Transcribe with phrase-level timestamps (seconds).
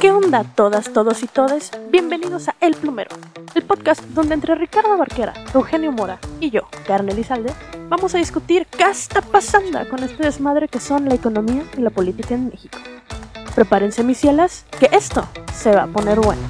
[0.00, 1.70] ¿Qué onda todas, todos y todes?
[1.90, 3.10] Bienvenidos a El Plumero,
[3.54, 7.52] el podcast donde entre Ricardo Barquera, Eugenio Mora y yo, Carne Elizalde,
[7.88, 11.90] vamos a discutir qué está pasando con este desmadre que son la economía y la
[11.90, 12.78] política en México.
[13.54, 16.42] Prepárense mis cielas, que esto se va a poner bueno.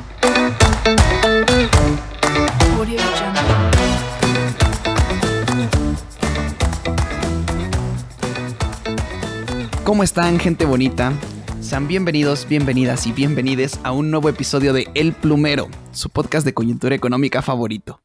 [9.85, 11.13] ¿Cómo están, gente bonita?
[11.61, 16.55] Sean bienvenidos, bienvenidas y bienvenides a un nuevo episodio de El Plumero, su podcast de
[16.55, 18.03] coyuntura económica favorito.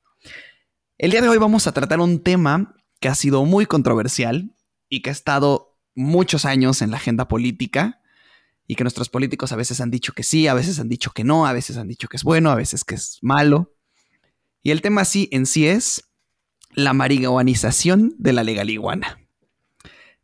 [0.98, 4.54] El día de hoy vamos a tratar un tema que ha sido muy controversial
[4.90, 8.02] y que ha estado muchos años en la agenda política
[8.68, 11.23] y que nuestros políticos a veces han dicho que sí, a veces han dicho que
[11.23, 13.73] no, a veces han dicho que es bueno, a veces que es malo.
[14.62, 16.12] Y el tema sí en sí es
[16.73, 19.29] la marihuanización de la legal iguana.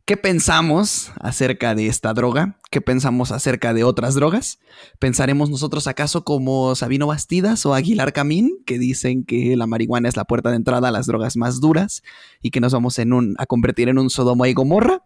[0.06, 2.60] ¿Qué pensamos acerca de esta droga?
[2.70, 4.60] ¿Qué pensamos acerca de otras drogas?
[5.00, 10.16] ¿Pensaremos nosotros acaso como Sabino Bastidas o Aguilar Camín, que dicen que la marihuana es
[10.16, 12.04] la puerta de entrada a las drogas más duras
[12.40, 15.02] y que nos vamos a convertir en un Sodoma y Gomorra?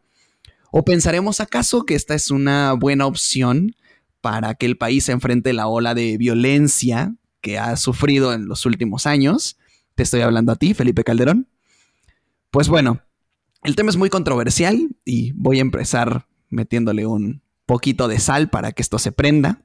[0.70, 3.74] ¿O pensaremos acaso que esta es una buena opción
[4.20, 8.66] para que el país se enfrente la ola de violencia que ha sufrido en los
[8.66, 9.56] últimos años?
[9.94, 11.48] Te estoy hablando a ti, Felipe Calderón.
[12.50, 13.00] Pues bueno,
[13.62, 18.72] el tema es muy controversial y voy a empezar metiéndole un poquito de sal para
[18.72, 19.62] que esto se prenda.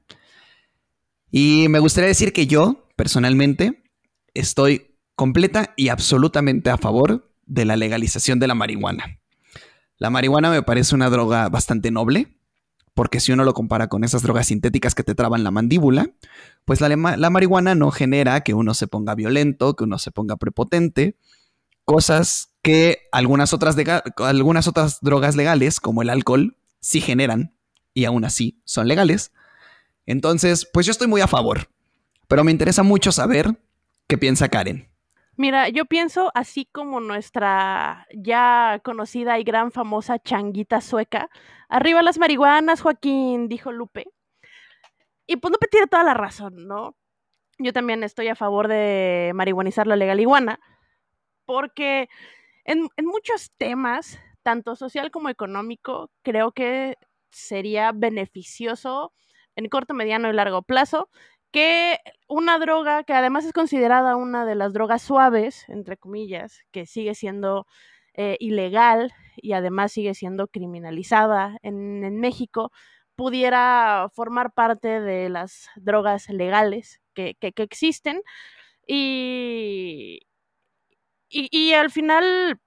[1.30, 3.82] Y me gustaría decir que yo, personalmente,
[4.34, 9.18] estoy completa y absolutamente a favor de la legalización de la marihuana.
[9.98, 12.38] La marihuana me parece una droga bastante noble,
[12.94, 16.10] porque si uno lo compara con esas drogas sintéticas que te traban la mandíbula,
[16.64, 20.36] pues la, la marihuana no genera que uno se ponga violento, que uno se ponga
[20.36, 21.16] prepotente,
[21.84, 23.76] cosas que algunas otras,
[24.16, 27.54] algunas otras drogas legales, como el alcohol, sí generan
[27.94, 29.32] y aún así son legales.
[30.04, 31.68] Entonces, pues yo estoy muy a favor,
[32.26, 33.56] pero me interesa mucho saber
[34.08, 34.90] qué piensa Karen.
[35.36, 41.30] Mira, yo pienso así como nuestra ya conocida y gran famosa changuita sueca.
[41.68, 44.06] Arriba las marihuanas, Joaquín, dijo Lupe.
[45.24, 46.96] Y pues Lupe tiene toda la razón, ¿no?
[47.58, 50.58] Yo también estoy a favor de marihuanizar la legal iguana,
[51.44, 52.08] porque
[52.66, 56.96] en, muchos temas, tanto social como económico, creo que
[57.30, 59.12] sería beneficioso
[59.56, 61.08] en corto, mediano y largo plazo
[61.52, 66.86] que una droga que además es considerada una de las drogas suaves, entre comillas, que
[66.86, 67.66] sigue siendo
[68.14, 72.72] eh, ilegal y además sigue siendo criminalizada en, México,
[73.14, 78.22] pudiera formar parte de las drogas legales que, que existen.
[78.86, 80.20] Y,
[81.50, 82.60] y, al final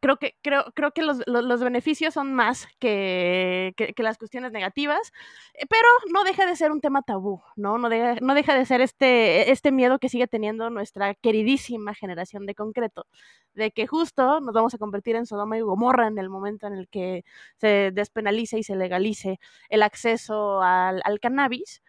[0.00, 5.12] creo que, creo, creo que los, beneficios son más que, las cuestiones negativas,
[5.54, 7.78] eh, pero no deja de ser un tema tabú, ¿no?
[7.78, 12.54] No, no deja de ser este, este miedo que sigue teniendo nuestra queridísima generación de
[12.54, 13.06] concreto,
[13.54, 16.74] de que justo nos vamos a convertir en Sodoma y Gomorra en el momento en
[16.74, 17.24] el que
[17.56, 19.38] se despenalice y se legalice
[19.68, 21.82] el acceso al, al cannabis,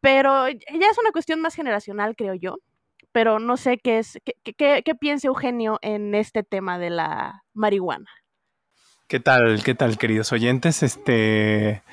[0.00, 2.58] pero ya es una cuestión más generacional, creo yo
[3.14, 8.10] pero no sé qué es, qué, qué, piensa Eugenio en este tema de la marihuana.
[9.06, 10.82] ¿Qué tal, qué tal, queridos oyentes?
[10.82, 11.84] Este,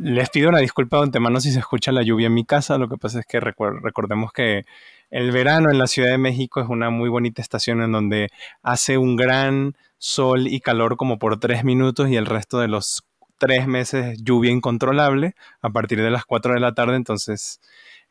[0.00, 2.78] les pido una disculpa de antemano si se escucha la lluvia en mi casa.
[2.78, 4.64] Lo que pasa es que recordemos que
[5.10, 8.28] el verano en la Ciudad de México es una muy bonita estación en donde
[8.62, 13.02] hace un gran sol y calor como por tres minutos y el resto de los
[13.38, 16.94] tres meses lluvia incontrolable a partir de las cuatro de la tarde.
[16.94, 17.60] Entonces,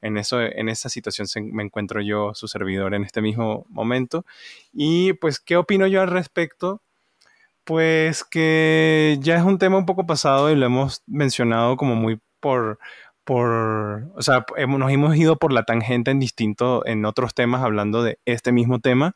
[0.01, 4.25] en, eso, en esa situación me encuentro yo, su servidor, en este mismo momento.
[4.73, 6.81] Y pues, ¿qué opino yo al respecto?
[7.63, 12.19] Pues que ya es un tema un poco pasado y lo hemos mencionado como muy
[12.39, 12.79] por,
[13.27, 18.03] por, o sea, nos hemos ido por la tangente en distinto, en otros temas hablando
[18.03, 19.15] de este mismo tema.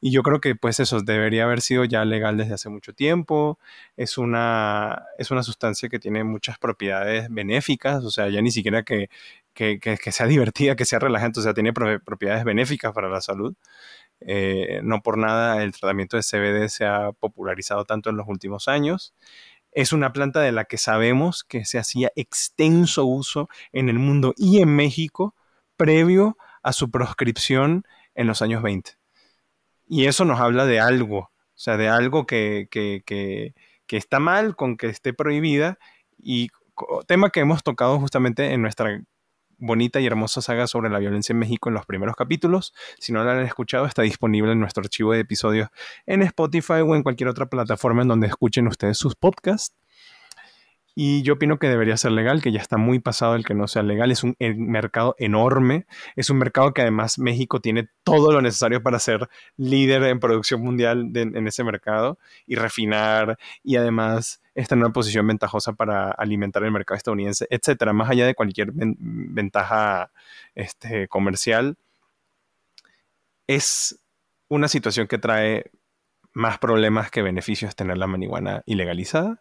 [0.00, 3.58] Y yo creo que pues eso debería haber sido ya legal desde hace mucho tiempo.
[3.96, 8.82] Es una, es una sustancia que tiene muchas propiedades benéficas, o sea, ya ni siquiera
[8.82, 9.10] que,
[9.56, 13.54] que, que, sea divertida, que sea relajante, o sea, tiene propiedades benéficas para la salud.
[14.20, 18.68] Eh, no por nada el tratamiento de CBD se ha popularizado tanto en los últimos
[18.68, 19.14] años.
[19.72, 24.34] Es una planta de la que sabemos que se hacía extenso uso en el mundo
[24.36, 25.34] y en México
[25.76, 28.92] previo a su proscripción en los años 20.
[29.88, 33.54] Y eso nos habla de algo, o sea, de algo que, que, que,
[33.86, 35.78] que está mal con que esté prohibida
[36.18, 36.48] y
[37.06, 39.00] tema que hemos tocado justamente en nuestra
[39.58, 42.74] bonita y hermosa saga sobre la violencia en México en los primeros capítulos.
[42.98, 45.68] Si no la han escuchado, está disponible en nuestro archivo de episodios
[46.06, 49.74] en Spotify o en cualquier otra plataforma en donde escuchen ustedes sus podcasts.
[50.98, 53.68] y yo opino que debería ser legal, que ya está muy pasado el que no
[53.68, 54.10] sea legal.
[54.10, 55.86] Es un mercado enorme.
[56.16, 60.62] Es un mercado que además México tiene todo lo necesario para ser líder en producción
[60.62, 66.64] mundial en ese mercado y refinar y además estar en una posición ventajosa para alimentar
[66.64, 67.92] el mercado estadounidense, etcétera.
[67.92, 70.10] Más allá de cualquier ventaja
[70.54, 71.76] este, comercial,
[73.46, 73.98] es
[74.48, 75.70] una situación que trae
[76.32, 79.40] más problemas que beneficios tener la marihuana ilegalizada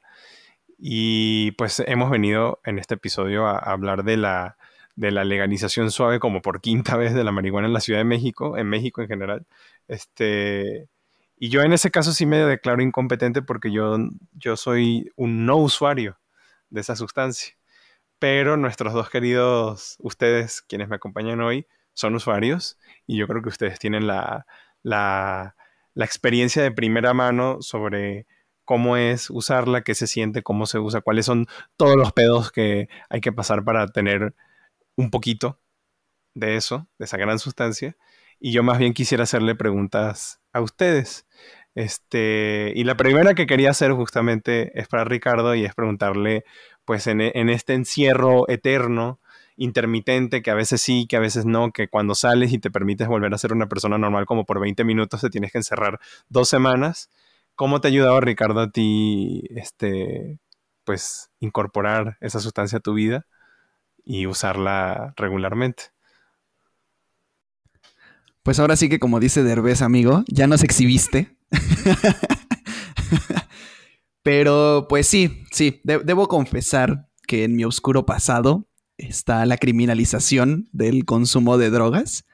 [0.77, 4.57] y pues hemos venido en este episodio a, hablar de la,
[4.95, 8.05] de la legalización suave como por quinta vez de la marihuana en la Ciudad de
[8.05, 9.45] México, en México en general.
[9.87, 10.87] Este,
[11.37, 13.97] y yo en ese caso sí me declaro incompetente porque yo,
[14.33, 16.19] yo soy un no usuario
[16.69, 17.55] de esa sustancia.
[18.19, 22.77] Pero nuestros dos queridos, ustedes quienes me acompañan hoy, son usuarios
[23.07, 24.45] y yo creo que ustedes tienen la,
[24.83, 25.55] la,
[25.93, 28.27] la experiencia de primera mano sobre
[28.65, 31.47] cómo es usarla, qué se siente, cómo se usa, cuáles son
[31.77, 34.35] todos los pedos que hay que pasar para tener
[34.95, 35.59] un poquito
[36.33, 37.95] de eso, de esa gran sustancia.
[38.39, 41.25] Y yo más bien quisiera hacerle preguntas a ustedes.
[41.75, 46.45] Este, y la primera que quería hacer justamente es para Ricardo y es preguntarle,
[46.85, 49.19] pues en, en este encierro eterno,
[49.57, 53.07] intermitente, que a veces sí, que a veces no, que cuando sales y te permites
[53.07, 55.99] volver a ser una persona normal como por 20 minutos te tienes que encerrar
[56.29, 57.09] dos semanas.
[57.55, 60.39] ¿Cómo te ha ayudado, Ricardo, a ti, este,
[60.83, 63.25] pues, incorporar esa sustancia a tu vida
[64.03, 65.94] y usarla regularmente?
[68.45, 71.35] Pues ahora sí que como dice Derbez, amigo, ya nos exhibiste.
[74.21, 78.67] Pero pues sí, sí, debo confesar que en mi oscuro pasado
[78.99, 82.25] está la criminalización del consumo de drogas.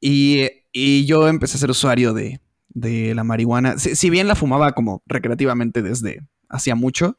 [0.00, 2.40] Y, y yo empecé a ser usuario de,
[2.70, 3.78] de la marihuana.
[3.78, 7.16] Si, bien la fumaba como recreativamente desde hacía mucho,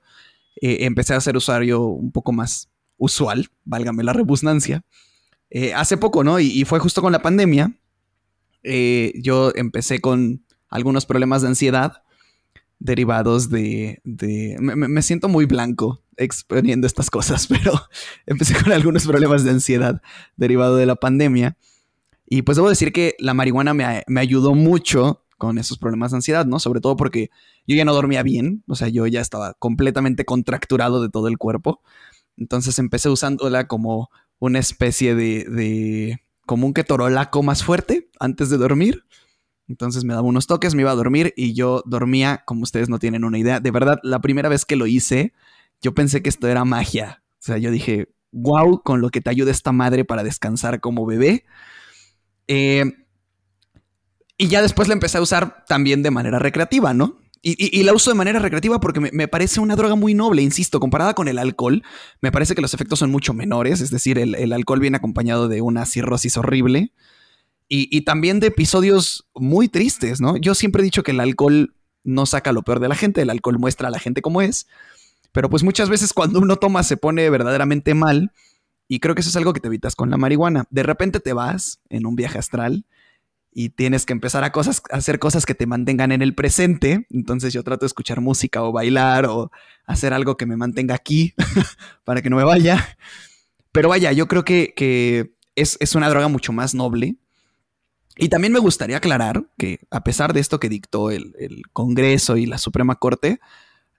[0.62, 4.84] eh, empecé a ser usuario un poco más usual, válgame la rebusnancia,
[5.52, 6.40] eh, hace poco, ¿no?
[6.40, 7.74] Y, fue justo con la pandemia.
[8.64, 12.04] Eh, yo empecé con algunos problemas de ansiedad
[12.80, 14.02] derivados de...
[14.06, 17.74] de me, siento muy blanco exponiendo estas cosas, pero
[18.26, 20.02] empecé con algunos problemas de ansiedad
[20.38, 21.58] derivado de la pandemia.
[22.26, 26.18] Y pues debo decir que la marihuana me, me ayudó mucho con esos problemas de
[26.18, 26.60] ansiedad, ¿no?
[26.60, 27.30] Sobre todo porque
[27.68, 31.38] yo ya no dormía bien, o sea, yo ya estaba completamente contracturado de todo el
[31.38, 31.82] cuerpo.
[32.38, 34.10] Entonces empecé usándola como
[34.42, 39.06] una especie de, de como un ketorolaco más fuerte antes de dormir.
[39.68, 42.98] Entonces me daba unos toques, me iba a dormir y yo dormía como ustedes no
[42.98, 43.60] tienen una idea.
[43.60, 45.32] De verdad, la primera vez que lo hice,
[45.80, 47.24] yo pensé que esto era magia.
[47.34, 51.06] O sea, yo dije, wow, con lo que te ayuda esta madre para descansar como
[51.06, 51.46] bebé.
[52.48, 52.84] Eh,
[54.38, 57.21] y ya después la empecé a usar también de manera recreativa, ¿no?
[57.44, 61.16] Y, la uso de manera recreativa porque me, parece una droga muy noble, insisto, comparada
[61.16, 61.82] con el alcohol,
[62.22, 65.62] me parece que los efectos son mucho menores, es decir, el, alcohol viene acompañado de
[65.62, 66.94] una cirrosis horrible
[67.68, 70.38] y, también de episodios muy tristes, ¿no?
[70.38, 71.74] Yo siempre he dicho que el alcohol
[72.04, 74.68] no saca lo peor de la gente, el alcohol muestra a la gente como es,
[75.32, 78.32] pero pues muchas veces cuando uno toma se pone verdaderamente mal
[78.88, 80.66] y creo que eso es algo que te evitas con la marihuana.
[80.70, 82.86] De repente te vas en un viaje astral
[83.54, 87.06] y tienes que empezar a, cosas, hacer cosas que te mantengan en el presente.
[87.10, 89.52] Entonces yo trato de escuchar música o bailar o
[89.86, 91.34] hacer algo que me mantenga aquí
[92.06, 92.98] para que no me vaya.
[93.72, 97.18] Pero vaya, yo creo que, es, una droga mucho más noble.
[98.18, 101.34] Y también me gustaría aclarar que a pesar de esto que dictó el,
[101.74, 103.40] Congreso y la Suprema Corte,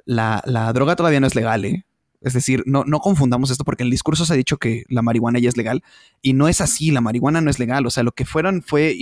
[0.04, 1.84] la, la, droga todavía no es legal, ¿eh?
[2.22, 5.02] Es decir, no, no confundamos esto porque en el discurso se ha dicho que la
[5.02, 5.82] marihuana ya es legal
[6.20, 7.86] y no es así, la marihuana no es legal.
[7.86, 8.96] O sea, lo que fueron fue,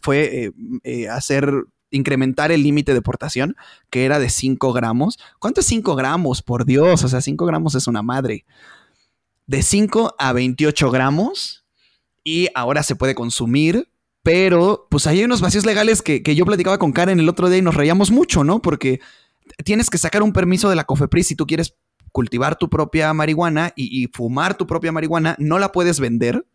[0.00, 0.52] fue eh,
[0.84, 3.56] eh, hacer incrementar el límite de portación,
[3.90, 5.18] que era de 5 gramos.
[5.38, 6.42] ¿Cuánto es 5 gramos?
[6.42, 8.44] Por Dios, o sea, 5 gramos es una madre.
[9.46, 11.64] De 5 a 28 gramos
[12.24, 13.90] y ahora se puede consumir,
[14.22, 17.58] pero pues hay unos vacíos legales que, que yo platicaba con Karen el otro día
[17.58, 18.62] y nos reíamos mucho, ¿no?
[18.62, 19.00] Porque
[19.64, 21.76] tienes que sacar un permiso de la COFEPRIS si tú quieres
[22.12, 26.46] cultivar tu propia marihuana y, fumar tu propia marihuana, no la puedes vender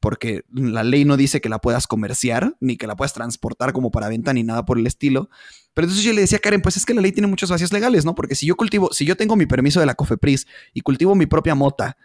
[0.00, 3.92] porque la ley no dice que la puedas comerciar, ni que la puedas transportar como
[3.92, 5.30] para venta, ni nada por el estilo.
[5.74, 7.72] Pero entonces yo le decía a Karen, pues es que la ley tiene muchos vacíos
[7.72, 8.16] legales, ¿no?
[8.16, 11.26] Porque si yo cultivo, si yo tengo mi permiso de la COFEPRIS y cultivo mi
[11.26, 11.96] propia mota,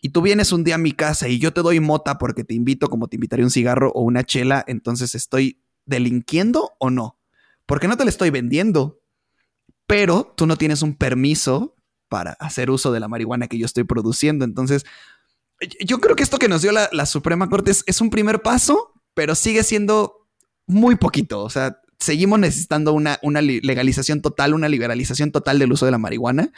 [0.00, 2.54] y tú vienes un día a mi casa y yo te doy mota porque te
[2.54, 7.18] invito como te invitaría un cigarro o una chela, entonces estoy delinquiendo o no?
[7.66, 9.00] Porque no te la estoy vendiendo,
[9.86, 11.76] pero tú no tienes un permiso
[12.08, 14.44] para hacer uso de la marihuana que yo estoy produciendo.
[14.44, 14.84] Entonces,
[15.84, 19.34] yo creo que esto que nos dio la, Suprema Corte es, un primer paso, pero
[19.34, 20.28] sigue siendo
[20.66, 21.42] muy poquito.
[21.42, 25.98] O sea, seguimos necesitando una, una legalización total, una liberalización total del uso de la
[25.98, 26.52] marihuana.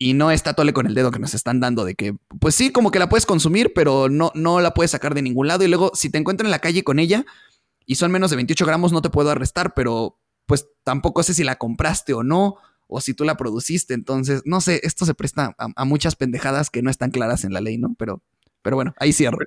[0.00, 2.70] y no está tole con el dedo que nos están dando de que, pues sí,
[2.70, 5.64] como que la puedes consumir, pero no, no la puedes sacar de ningún lado.
[5.64, 7.24] Y luego, si te encuentro en la calle con ella
[7.84, 11.44] y son menos de 28 gramos, no te puedo arrestar, pero pues tampoco sé si
[11.44, 12.56] la compraste o no,
[12.88, 13.94] o si tú la produciste.
[13.94, 17.60] Entonces, no sé, esto se presta a, muchas pendejadas que no están claras en la
[17.60, 17.94] ley, ¿no?
[17.98, 18.22] Pero,
[18.62, 19.38] pero bueno, ahí cierro.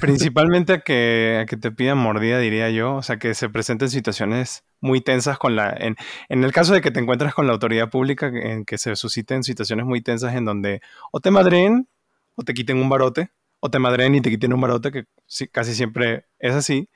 [0.00, 2.96] Principalmente a que, a que te pidan mordida, diría yo.
[2.96, 5.70] O sea, que se presenten situaciones muy tensas con la...
[5.70, 5.96] En,
[6.28, 9.86] el caso de que te encuentres con la autoridad pública, en que se susciten situaciones
[9.86, 11.88] muy tensas en donde o te madreen
[12.34, 15.04] o te quiten un barote, o te madreen y te quiten un barote, que
[15.50, 16.88] casi siempre es así.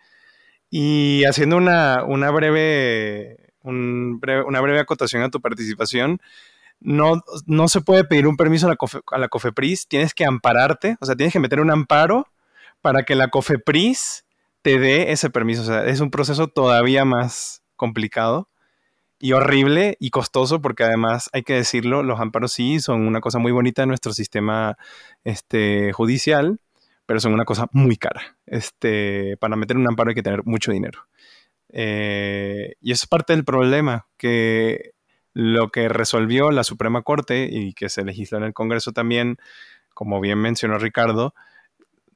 [0.70, 6.20] Y haciendo una, una breve, una breve acotación a tu participación,
[6.80, 8.76] no, no se puede pedir un permiso a la,
[9.12, 12.26] a la COFEPRIS, tienes que ampararte, o sea, tienes que meter un amparo
[12.80, 14.24] para que la COFEPRIS
[14.62, 15.62] te dé ese permiso.
[15.62, 18.48] O sea, es un proceso todavía más complicado
[19.18, 23.38] y horrible y costoso porque además hay que decirlo, los amparos sí son una cosa
[23.38, 24.76] muy bonita en nuestro sistema
[25.22, 26.60] este, judicial,
[27.06, 28.36] pero son una cosa muy cara.
[28.46, 31.06] Este, para meter un amparo hay que tener mucho dinero.
[31.72, 34.92] Eh, y es parte del problema, que
[35.34, 39.38] lo que resolvió la Suprema Corte y que se legisla en el Congreso también,
[39.94, 41.34] como bien mencionó Ricardo,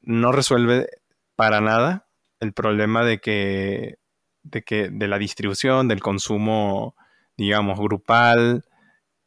[0.03, 0.89] no resuelve
[1.35, 2.07] para nada
[2.41, 3.99] el problema de que,
[4.43, 6.95] de que de la distribución, del consumo,
[7.37, 8.65] digamos, grupal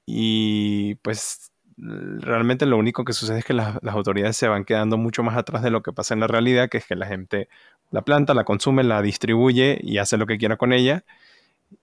[0.06, 1.49] y pues
[1.82, 5.64] realmente lo único que sucede es que las, autoridades se van quedando mucho más atrás
[5.64, 7.50] de lo que pasa en la realidad, que es que la gente
[7.92, 11.04] la planta, la consume, la distribuye y hace lo que quiera con ella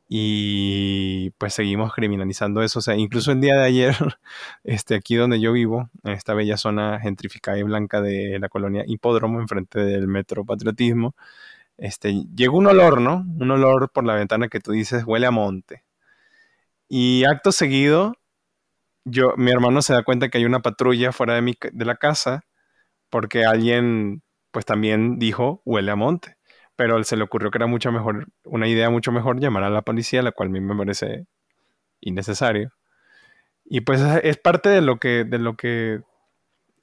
[0.09, 2.79] y pues seguimos criminalizando eso.
[2.79, 3.95] O sea, incluso el día de ayer,
[4.65, 8.85] este, aquí donde yo vivo, en esta bella zona gentrificada y blanca de la colonia
[8.87, 11.15] Hipódromo, enfrente del Metro Patriotismo,
[11.79, 13.25] este, llegó un olor, ¿no?
[13.39, 15.85] Un olor por la ventana que tú dices huele a monte.
[16.89, 18.15] Y acto seguido,
[19.07, 21.97] yo, mi hermano se da cuenta que hay una patrulla fuera de, mi, de la
[21.97, 22.43] casa
[23.11, 26.37] porque alguien pues también dijo huele a monte
[26.77, 29.83] pero se le ocurrió que era mucho mejor, una idea mucho mejor llamar a la
[29.83, 31.27] policía, la cual a mí me parece
[32.01, 32.71] innecesario.
[33.65, 36.01] Y pues es parte de lo que, de lo que,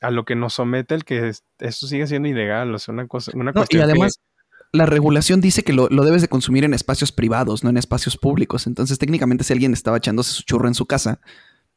[0.01, 3.31] a lo que nos somete el que esto sigue siendo ilegal, o sea, una cosa,
[3.35, 4.19] una Y además,
[4.71, 8.17] la regulación dice que lo, lo, debes de consumir en espacios privados, no en espacios
[8.17, 8.65] públicos.
[8.65, 11.21] Entonces, técnicamente, si alguien estaba echándose su churro en su casa,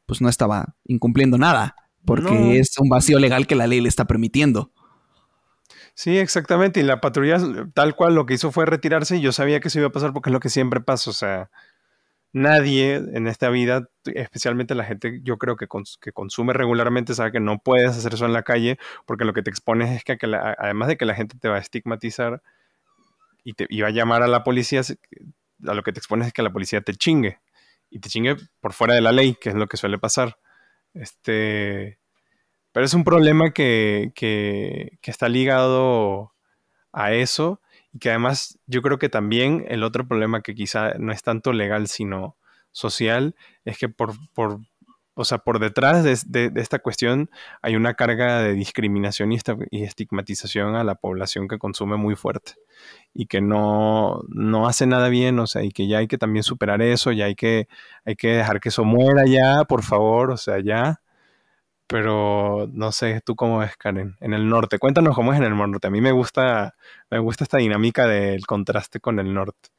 [0.07, 4.05] pues no estaba incumpliendo nada, porque es un vacío legal que la ley le está
[4.05, 4.71] permitiendo.
[5.93, 6.79] Sí, exactamente.
[6.79, 7.37] Y la patrulla,
[7.73, 10.13] tal cual, lo que hizo fue retirarse y yo sabía que eso iba a pasar
[10.13, 11.09] porque es lo que siempre pasa.
[11.09, 11.49] O sea,
[12.31, 15.67] nadie en esta vida, especialmente la gente, yo creo que,
[15.99, 19.43] que consume regularmente, sabe que no puedes hacer eso en la calle porque lo que
[19.43, 20.17] te expones es que,
[20.59, 22.41] además de que la gente te va a estigmatizar
[23.43, 24.81] y te va a llamar a la policía,
[25.67, 27.39] a lo que te expones es que la policía te chingue
[27.89, 30.37] y te chingue por fuera de la ley, que es lo que suele pasar.
[30.93, 31.99] Este
[32.77, 34.11] pero es un problema que,
[35.01, 36.35] está ligado
[36.93, 37.59] a eso
[37.91, 41.53] y que además yo creo que también el otro problema que quizá no es tanto
[41.53, 42.37] legal sino
[42.71, 44.59] social es que por, por
[45.17, 47.29] o sea, por detrás de, esta cuestión
[47.61, 52.53] hay una carga de discriminación y, estigmatización a la población que consume muy fuerte
[53.13, 56.43] y que no, no, hace nada bien, o sea, y que ya hay que también
[56.43, 57.67] superar eso, ya hay que,
[58.05, 61.01] hay que dejar que eso muera ya, por favor, o sea, ya
[61.87, 64.77] pero no sé, tú cómo ves, Karen, en el norte.
[64.77, 65.87] Cuéntanos cómo es en el norte.
[65.87, 66.75] A mí me gusta,
[67.09, 69.69] me gusta esta dinámica del contraste con el norte.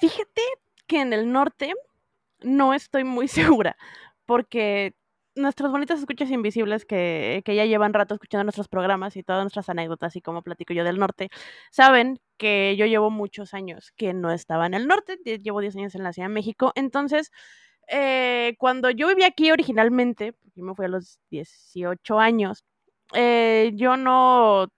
[0.00, 0.40] Fíjate
[0.86, 1.74] que en el norte
[2.42, 3.28] no estoy muy
[3.62, 3.76] segura,
[4.26, 4.94] porque
[5.36, 9.68] nuestros bonitos escuchas invisibles que, que, ya llevan rato escuchando nuestros programas y todas nuestras
[9.68, 11.30] anécdotas y como platico yo del norte,
[11.70, 15.94] saben que yo llevo muchos años que no estaba en el norte, llevo 10 años
[15.94, 17.30] en la Ciudad de México, entonces
[17.88, 22.64] eh, cuando yo vivía aquí originalmente, porque me fui a los 18 años,
[23.14, 24.68] eh, yo no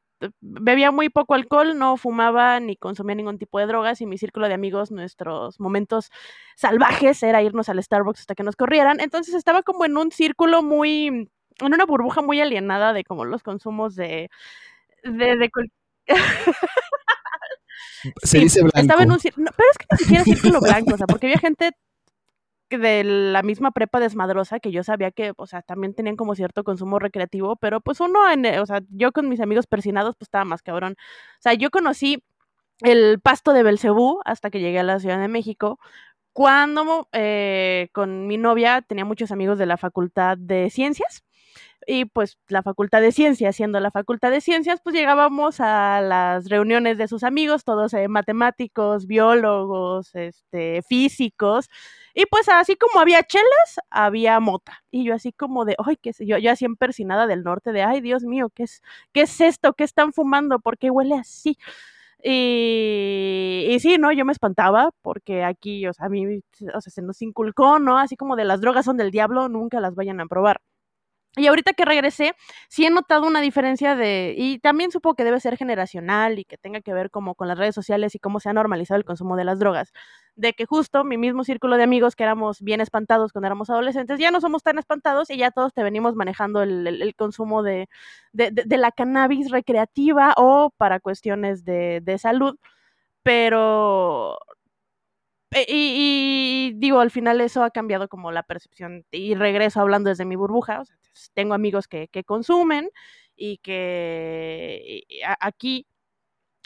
[0.41, 4.49] bebía muy poco alcohol, no fumaba ni consumía ningún tipo de drogas y mi círculo
[4.49, 6.11] de amigos, nuestros momentos
[6.57, 9.01] salvajes era irnos al Starbucks hasta que nos corrieran.
[9.01, 11.29] Entonces estaba como en un círculo muy, en
[11.61, 14.31] una burbuja muy alienada de como los consumos de...
[15.05, 15.51] de,
[18.23, 18.81] Se dice blanco.
[18.81, 21.73] Estaba en un pero es que ni siquiera círculo blanco, o sea, porque había gente
[22.79, 26.65] de la misma prepa desmadrosa que yo sabía que, o sea, también tenían como cierto
[26.65, 30.45] consumo recreativo, pero pues uno, en, o sea, yo con mis amigos persinados, pues estaba
[30.45, 30.97] más cabrón.
[31.39, 32.23] O sea, yo conocí
[32.81, 35.79] el pasto de Belcebú hasta que llegué a la Ciudad de México,
[36.33, 41.25] cuando eh, con mi novia tenía muchos amigos de la Facultad de Ciencias.
[41.87, 46.49] Y pues la Facultad de Ciencias, siendo la Facultad de Ciencias, pues llegábamos a las
[46.49, 51.69] reuniones de sus amigos, todos eh, matemáticos, biólogos, este, físicos,
[52.15, 54.83] y pues así como había chelas, había mota.
[54.91, 57.83] Y yo así como de, ay, qué sé yo, yo así empersinada del norte, de,
[57.83, 59.73] ay, Dios mío, ¿qué es, qué es esto?
[59.75, 60.61] ¿Qué están fumando?
[60.61, 61.57] ¿Por qué huele así?
[62.25, 64.13] Y, sí, ¿no?
[64.13, 66.41] Yo me espantaba porque aquí, o sea, a mí,
[66.75, 67.99] o sea, se nos inculcó, ¿no?
[67.99, 70.61] Así como de las drogas son del diablo, nunca las vayan a probar.
[71.35, 72.35] Y ahorita que regresé,
[72.69, 76.59] sí he notado una diferencia de, y también supongo que debe ser generacional y que
[76.59, 79.35] tenga que ver como con las redes sociales y cómo se ha normalizado el consumo
[79.37, 79.93] de las drogas,
[80.37, 84.19] de que justo mi mismo círculo de amigos que éramos bien espantados cuando éramos adolescentes,
[84.19, 87.89] ya no somos tan espantados y ya todos te venimos manejando el, consumo de,
[88.33, 92.59] de, de, de, la cannabis recreativa o para cuestiones de, de salud,
[93.23, 94.39] pero
[95.69, 100.25] y, y, digo, al final eso ha cambiado como la percepción y regreso hablando desde
[100.25, 100.83] mi burbuja,
[101.35, 102.91] tengo amigos que, consumen
[103.37, 105.05] y que
[105.41, 105.87] aquí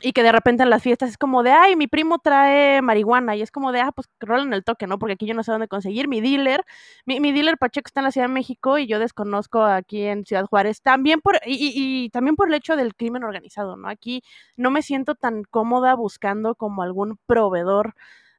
[0.03, 3.35] y que de repente en las fiestas es como de, ay, mi primo trae marihuana,
[3.35, 4.99] y es como de, ah, pues rolen el toque, ¿no?
[4.99, 6.07] Porque aquí yo no sé dónde conseguir.
[6.07, 6.65] Mi dealer,
[7.07, 10.45] mi, dealer Pacheco está en la Ciudad de México y yo desconozco aquí en Ciudad
[10.45, 11.73] Juárez, también por, y,
[12.05, 13.89] y también por el hecho del crimen organizado, ¿no?
[13.89, 14.23] Aquí
[14.57, 17.95] no me siento tan cómoda buscando como algún proveedor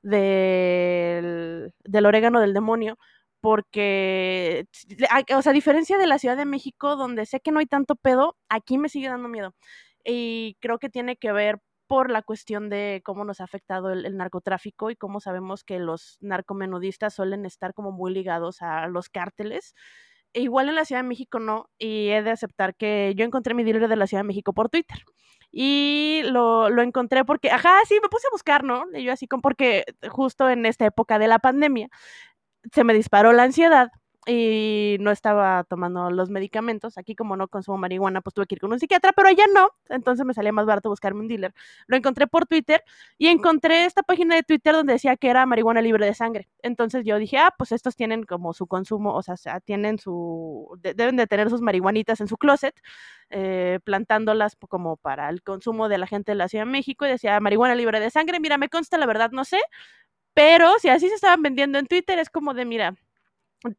[0.07, 2.97] del, del orégano del demonio,
[3.41, 4.65] porque,
[5.35, 7.95] o sea, a diferencia de la Ciudad de México, donde sé que no hay tanto
[7.95, 9.53] pedo, aquí me sigue dando miedo.
[10.03, 14.17] Y creo que tiene que ver por la cuestión de cómo nos ha afectado el,
[14.17, 19.73] narcotráfico y cómo sabemos que los narcomenudistas suelen estar como muy ligados a los cárteles.
[20.33, 23.53] E igual en la Ciudad de México no, y he de aceptar que yo encontré
[23.53, 24.97] mi dealer de la Ciudad de México por Twitter.
[25.59, 28.85] Y lo, lo encontré porque, ajá, sí, me puse a buscar, ¿no?
[28.93, 31.89] Y yo así como porque justo en esta época de la pandemia
[32.73, 33.89] se me disparó la ansiedad
[34.27, 36.97] y no estaba tomando los medicamentos.
[36.97, 39.69] Aquí como no consumo marihuana, pues tuve que ir con un psiquiatra, pero allá no.
[39.87, 41.53] Entonces me salía más barato buscarme un dealer.
[41.87, 42.83] Lo encontré por Twitter
[43.17, 46.49] y encontré esta página de Twitter donde decía que era marihuana libre de sangre.
[46.61, 50.93] Entonces yo dije, ah, pues estos tienen como su consumo, o sea, tienen su, de,
[50.93, 52.75] deben de tener sus marihuanitas en su closet,
[53.29, 57.09] eh, plantándolas como para el consumo de la gente de la Ciudad de México y
[57.09, 58.41] decía marihuana libre de sangre.
[58.41, 59.59] Mira, me consta, la verdad no sé,
[60.33, 62.95] pero si así se estaban vendiendo en Twitter, es como de, mira,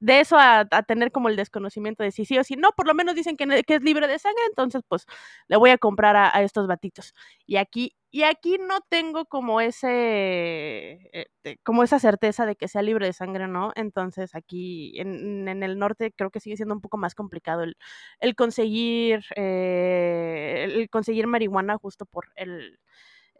[0.00, 2.94] de eso a, tener como el desconocimiento de si sí o si no, por lo
[2.94, 5.06] menos dicen que, es libre de sangre, entonces pues
[5.48, 7.14] le voy a comprar a, estos batitos.
[7.46, 11.26] Y aquí, y aquí no tengo como ese, eh,
[11.62, 15.62] como esa certeza de que sea libre de sangre o no, entonces aquí en, en,
[15.62, 17.76] el norte creo que sigue siendo un poco más complicado el,
[18.20, 22.78] el conseguir, eh, el conseguir marihuana justo por el,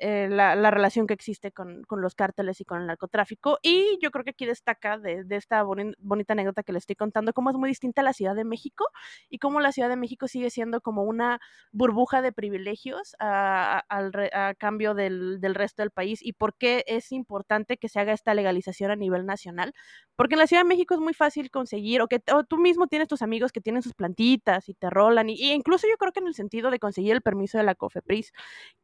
[0.00, 3.58] eh, la, la, relación que existe con, con, los cárteles y con el narcotráfico.
[3.62, 7.32] Y yo creo que aquí destaca de, esta boni bonita anécdota que le estoy contando,
[7.32, 8.86] cómo es muy distinta la Ciudad de México
[9.28, 11.40] y cómo la Ciudad de México sigue siendo como una
[11.72, 13.82] burbuja de privilegios a,
[14.58, 18.34] cambio del, del, resto del país y por qué es importante que se haga esta
[18.34, 19.74] legalización a nivel nacional.
[20.14, 23.08] Porque en la Ciudad de México es muy fácil conseguir, o que tú mismo tienes
[23.08, 26.20] tus amigos que tienen sus plantitas y te rolan, y, y incluso yo creo que
[26.20, 28.32] en el sentido de conseguir el permiso de la COFEPRIS,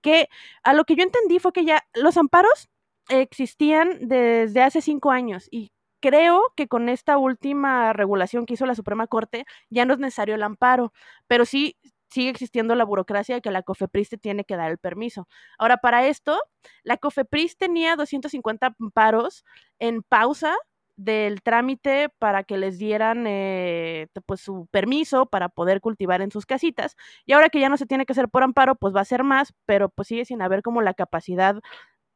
[0.00, 0.29] que
[0.64, 2.68] a lo que yo entendí fue que ya los amparos
[3.08, 8.74] existían desde hace cinco años y creo que con esta última regulación que hizo la
[8.74, 10.92] Suprema Corte ya no es necesario el amparo,
[11.26, 11.76] pero sí
[12.10, 15.26] sigue existiendo la burocracia de que la COFEPRIS te tiene que dar el permiso.
[15.58, 16.38] Ahora, para esto,
[16.82, 19.44] la COFEPRIS tenía 250 amparos
[19.78, 20.54] en pausa
[20.96, 26.46] del trámite para que les dieran eh, pues su permiso para poder cultivar en sus
[26.46, 29.04] casitas y ahora que ya no se tiene que hacer por amparo pues va a
[29.04, 31.57] ser más pero pues sigue sin haber como la capacidad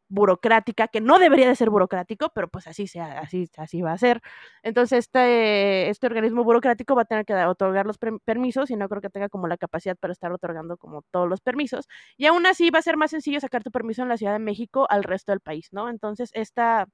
[0.09, 3.99] burocrática que no debería de ser burocrático pero pues así sea así así va a
[3.99, 4.21] ser.
[4.63, 9.03] Entonces este este organismo burocrático va a tener que otorgar los permisos y no creo
[9.03, 11.87] que tenga como la capacidad para estar otorgando como todos los permisos
[12.17, 14.39] y aún así va a ser más sencillo sacar tu permiso en la Ciudad de
[14.39, 16.89] México al resto del país no entonces esta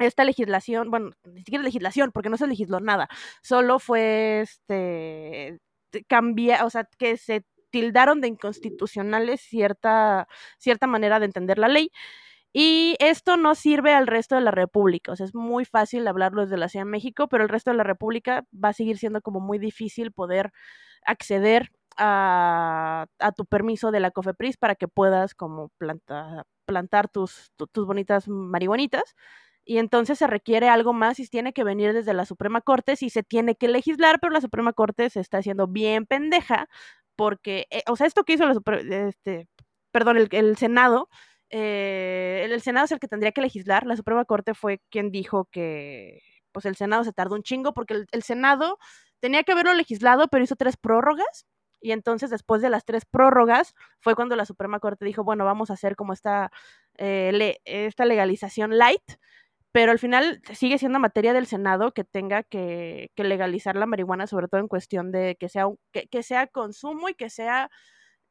[0.00, 3.08] esta legislación, bueno, ni siquiera legislación, porque no se legisló nada,
[3.42, 5.60] solo fue este
[6.08, 11.90] cambiar, o sea, que se tildaron de inconstitucionales cierta, cierta manera de entender la ley.
[12.52, 15.12] Y esto no sirve al resto de la República.
[15.12, 17.76] O sea, es muy fácil hablarlo desde la Ciudad de México, pero el resto de
[17.76, 20.52] la República va a seguir siendo como muy difícil poder
[21.04, 27.66] acceder a, tu permiso de la COFEPRIS para que puedas como planta, plantar tus, tu,
[27.66, 29.14] tus bonitas marihuanitas
[29.64, 33.10] y entonces se requiere algo más y tiene que venir desde la Suprema Corte, si
[33.10, 36.68] se tiene que legislar, pero la Suprema Corte se está haciendo bien pendeja,
[37.16, 38.54] porque, eh, o sea, esto que hizo la
[39.08, 39.48] este,
[39.92, 41.08] perdón, el, Senado,
[41.50, 45.46] eh, el, Senado es el que tendría que legislar, la Suprema Corte fue quien dijo
[45.52, 46.20] que,
[46.52, 48.78] pues el Senado se tardó un chingo, porque el, el Senado
[49.20, 51.46] tenía que haberlo legislado, pero hizo tres prórrogas.
[51.82, 55.70] Y entonces, después de las tres prórrogas, fue cuando la Suprema Corte dijo, bueno, vamos
[55.70, 56.50] a hacer como esta,
[56.98, 59.02] eh, esta legalización light,
[59.72, 64.48] pero al final sigue siendo materia del Senado que tenga que, legalizar la marihuana, sobre
[64.48, 67.70] todo en cuestión de que sea, que, sea consumo y que sea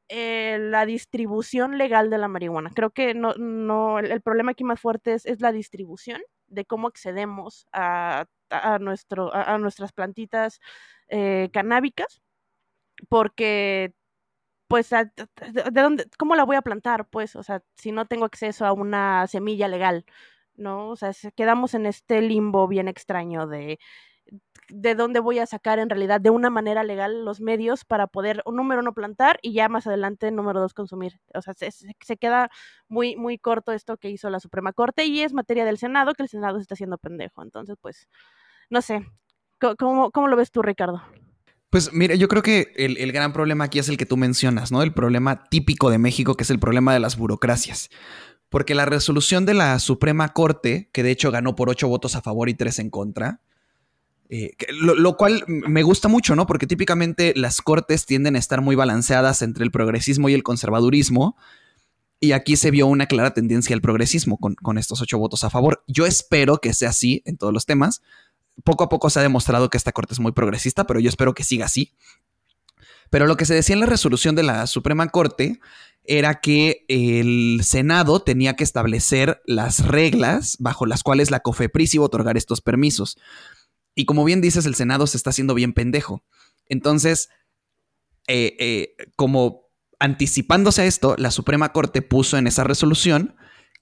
[0.10, 2.72] eh, la distribución legal de la marihuana.
[2.76, 7.68] Creo que no, no, el, problema aquí más fuerte es, la distribución, de cómo accedemos
[7.72, 8.26] a,
[8.82, 10.60] nuestro, a, nuestras plantitas
[11.10, 12.22] eh, canábicas,
[13.10, 13.94] porque
[14.68, 17.08] pues, ¿de dónde, cómo la voy a plantar?
[17.10, 20.06] Pues, o sea, si no tengo acceso a una semilla legal.
[20.60, 20.90] ¿No?
[20.90, 23.80] O sea, quedamos en este limbo bien extraño de
[24.70, 28.44] de dónde voy a sacar en realidad de una manera legal los medios para poder,
[28.46, 31.20] número no plantar y ya más adelante, número dos, consumir.
[31.34, 32.50] O sea, se, se, queda
[32.88, 36.24] muy, muy corto esto que hizo la Suprema Corte y es materia del Senado, que
[36.24, 37.42] el Senado se está haciendo pendejo.
[37.42, 38.08] Entonces, pues,
[38.70, 39.06] no sé.
[39.78, 41.02] ¿Cómo, cómo lo ves tú, Ricardo?
[41.70, 44.72] Pues mira, yo creo que el, el, gran problema aquí es el que tú mencionas,
[44.72, 44.82] ¿no?
[44.82, 47.90] El problema típico de México, que es el problema de las burocracias
[48.50, 52.22] porque la resolución de la Suprema Corte, que de hecho ganó por ocho votos a
[52.22, 53.42] favor y tres en contra,
[54.32, 56.46] eh, lo, cual me gusta mucho, ¿no?
[56.46, 61.36] Porque típicamente las cortes tienden a estar muy balanceadas entre el progresismo y el conservadurismo.
[62.20, 65.50] Y aquí se vio una clara tendencia al progresismo con, con estos ocho votos a
[65.50, 65.84] favor.
[65.88, 68.02] Yo espero que sea así en todos los temas.
[68.64, 71.34] Poco a poco se ha demostrado que esta corte es muy progresista, pero yo espero
[71.34, 71.94] que siga así.
[73.10, 75.60] Pero lo que se decía en la resolución de la Suprema Corte
[76.04, 82.04] era que el Senado tenía que establecer las reglas bajo las cuales la COFEPRIS iba
[82.04, 83.18] a otorgar estos permisos.
[83.94, 86.24] Y como bien dices, el Senado se está haciendo bien pendejo.
[86.66, 87.30] Entonces,
[88.28, 93.36] eh, eh, como anticipándose a esto, la Suprema Corte puso en esa resolución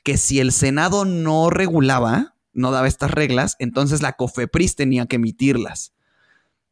[0.04, 5.16] que si el Senado no regulaba, no daba estas reglas, entonces la COFEPRIS tenía que
[5.16, 5.94] emitirlas.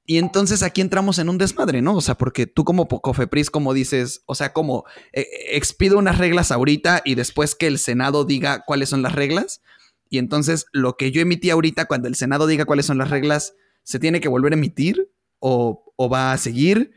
[0.08, 1.96] Y entonces aquí entramos en un desmadre, ¿no?
[1.96, 6.52] O sea, porque tú como Cofepris, como dices, o sea, como eh, expido unas reglas
[6.52, 9.62] ahorita y después que el Senado diga cuáles son las reglas.
[10.08, 13.56] Y entonces lo que yo emití ahorita, cuando el Senado diga cuáles son las reglas,
[13.84, 15.10] ¿se tiene que volver a emitir?
[15.40, 16.92] ¿O, va a seguir?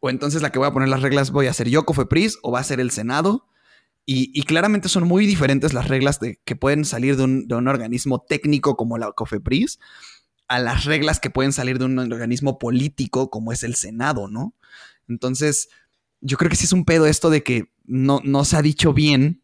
[0.00, 2.52] ¿O entonces la que voy a poner las reglas voy a ser yo, Cofepris, o
[2.52, 3.46] va a ser el Senado?
[4.08, 7.66] Y, claramente son muy diferentes las reglas de, que pueden salir de un, de un
[7.66, 9.80] organismo técnico como la Cofepris
[10.48, 14.54] a las reglas que pueden salir de un organismo político como es el Senado, ¿no?
[15.08, 15.68] Entonces,
[16.20, 18.92] yo creo que sí es un pedo esto de que no, no se ha dicho
[18.92, 19.42] bien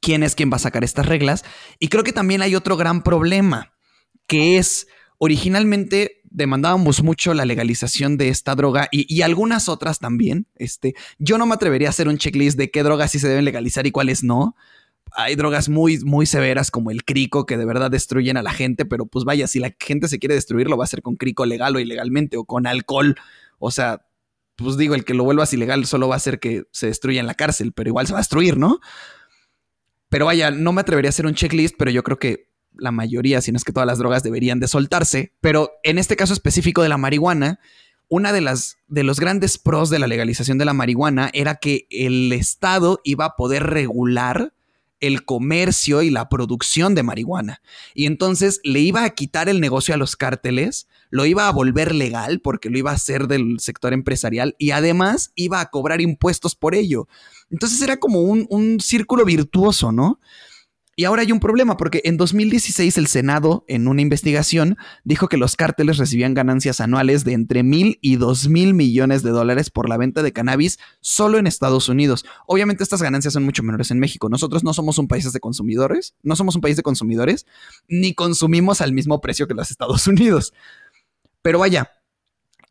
[0.00, 1.44] quién es quien va a sacar estas reglas.
[1.78, 3.74] Y creo que también hay otro gran problema,
[4.26, 10.46] que es, originalmente demandábamos mucho la legalización de esta droga y, y, algunas otras también.
[10.56, 13.44] Este, yo no me atrevería a hacer un checklist de qué drogas sí se deben
[13.44, 14.56] legalizar y cuáles no,
[15.14, 18.84] hay drogas muy, muy severas como el crico que de verdad destruyen a la gente,
[18.84, 21.46] pero pues vaya, si la gente se quiere destruir, lo va a hacer con crico
[21.46, 23.16] legal o ilegalmente o con alcohol.
[23.58, 24.06] O sea,
[24.56, 27.26] pues digo, el que lo vuelvas ilegal solo va a hacer que se destruya en
[27.26, 28.80] la cárcel, pero igual se va a destruir, ¿no?
[30.08, 33.40] Pero vaya, no me atrevería a hacer un checklist, pero yo creo que la mayoría,
[33.40, 35.32] si no es que todas las drogas deberían de soltarse.
[35.40, 37.60] Pero en este caso específico de la marihuana,
[38.08, 41.86] una de las de los grandes pros de la legalización de la marihuana era que
[41.90, 44.52] el Estado iba a poder regular
[45.02, 47.60] el comercio y la producción de marihuana.
[47.94, 51.94] Y entonces le iba a quitar el negocio a los cárteles, lo iba a volver
[51.94, 56.54] legal porque lo iba a hacer del sector empresarial y además iba a cobrar impuestos
[56.54, 57.08] por ello.
[57.50, 60.20] Entonces era como un, un círculo virtuoso, ¿no?
[60.94, 65.38] Y ahora hay un problema porque en 2016 el Senado, en una investigación, dijo que
[65.38, 69.88] los cárteles recibían ganancias anuales de entre mil y dos mil millones de dólares por
[69.88, 72.26] la venta de cannabis solo en Estados Unidos.
[72.46, 74.28] Obviamente estas ganancias son mucho menores en México.
[74.28, 77.46] Nosotros no somos un país de consumidores, no somos un país de consumidores,
[77.88, 80.52] ni consumimos al mismo precio que los Estados Unidos.
[81.40, 81.90] Pero vaya,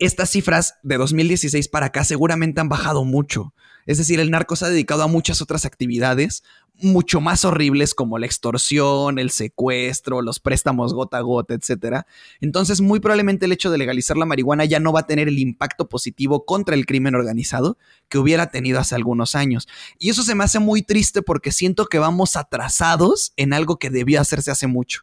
[0.02, 3.54] estas cifras de 2016 para acá seguramente han bajado mucho.
[3.86, 8.18] Es decir, el narco se ha dedicado a muchas otras actividades, mucho más horribles como
[8.18, 12.04] la extorsión, el secuestro, los préstamos gota a gota, etc.
[12.40, 15.38] Entonces, muy probablemente el hecho de legalizar la marihuana ya no va a tener el
[15.38, 17.78] impacto positivo contra el crimen organizado
[18.10, 19.68] que hubiera tenido hace algunos años.
[20.00, 23.92] Y eso se me hace muy triste porque siento que vamos atrasados en algo que
[23.92, 25.02] debió hacerse hace mucho.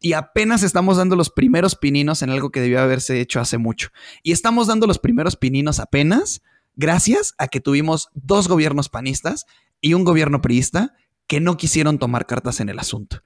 [0.00, 3.88] Y apenas estamos dando los primeros pininos en algo que debió haberse hecho hace mucho.
[4.22, 6.42] Y estamos dando los primeros pininos apenas
[6.76, 9.46] gracias a que tuvimos dos gobiernos panistas
[9.80, 10.94] y un gobierno priista
[11.26, 13.22] que no quisieron tomar cartas en el asunto.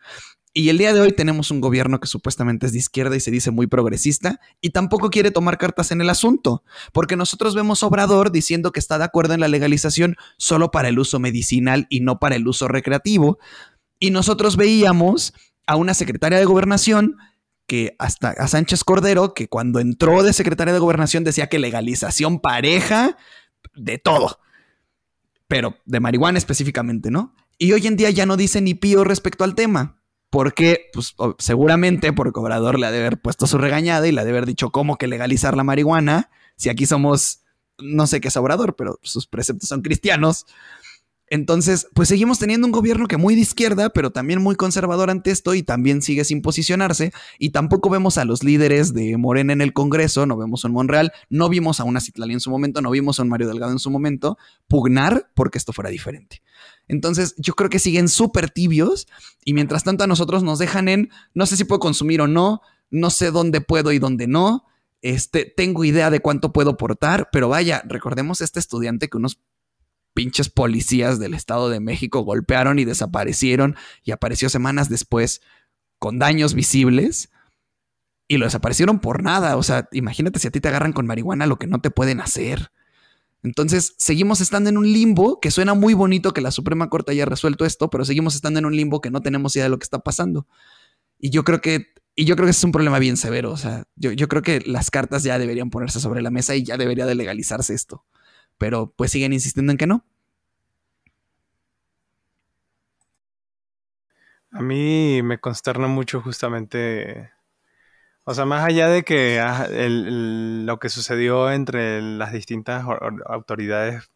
[0.55, 3.31] Y el día de hoy tenemos un gobierno que supuestamente es de izquierda y se
[3.31, 8.33] dice muy progresista y tampoco quiere tomar cartas en el asunto, porque nosotros vemos Obrador
[8.33, 12.19] diciendo que está de acuerdo en la legalización solo para el uso medicinal y no
[12.19, 13.39] para el uso recreativo.
[13.99, 15.33] Y nosotros veíamos
[15.67, 17.17] a una secretaria de gobernación
[17.67, 22.41] que hasta a Sánchez Cordero, que cuando entró de secretaria de gobernación decía que legalización
[22.41, 23.17] pareja
[23.75, 24.41] de todo,
[25.49, 27.35] pero de marihuana específicamente, ¿no?
[27.59, 32.13] Y hoy en día ya no dice ni pío respecto al tema, porque pues, seguramente
[32.13, 34.71] por cobrador le ha de haber puesto su regañada y le ha de haber dicho
[34.71, 37.43] cómo que legalizar la marihuana, si aquí somos,
[37.79, 40.47] no sé qué es obrador, pero sus preceptos son cristianos.
[41.33, 45.31] Entonces, pues seguimos teniendo un gobierno que muy de izquierda, pero también muy conservador ante
[45.31, 47.11] esto y también sigue sin posicionarse.
[47.39, 50.75] Y tampoco vemos a los líderes de Morena en el Congreso, no vemos a un
[50.75, 53.73] Monreal, no vimos a una Citlali en su momento, no vimos a un Mario Delgado
[53.73, 54.37] en su momento
[54.69, 56.43] pugnar porque esto fuera diferente.
[56.87, 59.09] Entonces, yo creo que siguen súper tibios
[59.43, 62.61] y mientras tanto a nosotros nos dejan en no sé si puedo consumir o no,
[62.91, 64.67] no sé dónde puedo y dónde no.
[65.01, 69.41] Este, tengo idea de cuánto puedo portar, pero vaya, recordemos a este estudiante que unos
[70.15, 75.41] pinches policías del Estado de México golpearon y desaparecieron y apareció semanas después
[75.99, 77.31] con daños visibles
[78.29, 79.57] y lo desaparecieron por nada.
[79.57, 82.21] O sea, imagínate si a ti te agarran con marihuana lo que no te pueden
[82.21, 82.73] hacer.
[83.43, 87.25] Entonces, seguimos estando en un limbo que suena muy bonito que la Suprema Corte haya
[87.25, 89.85] resuelto esto, pero seguimos estando en un limbo que no tenemos idea de lo que
[89.85, 90.47] está pasando.
[91.19, 93.51] Y yo creo que, y yo creo que ese es un problema bien severo.
[93.51, 96.63] O sea, yo, yo creo que las cartas ya deberían ponerse sobre la mesa y
[96.63, 98.05] ya debería de legalizarse esto
[98.59, 100.05] pero pues siguen insistiendo en que no.
[104.51, 107.31] A mí me consterna mucho justamente,
[108.25, 112.85] o sea, más allá de que ah, lo que sucedió entre las distintas
[113.27, 114.11] autoridades,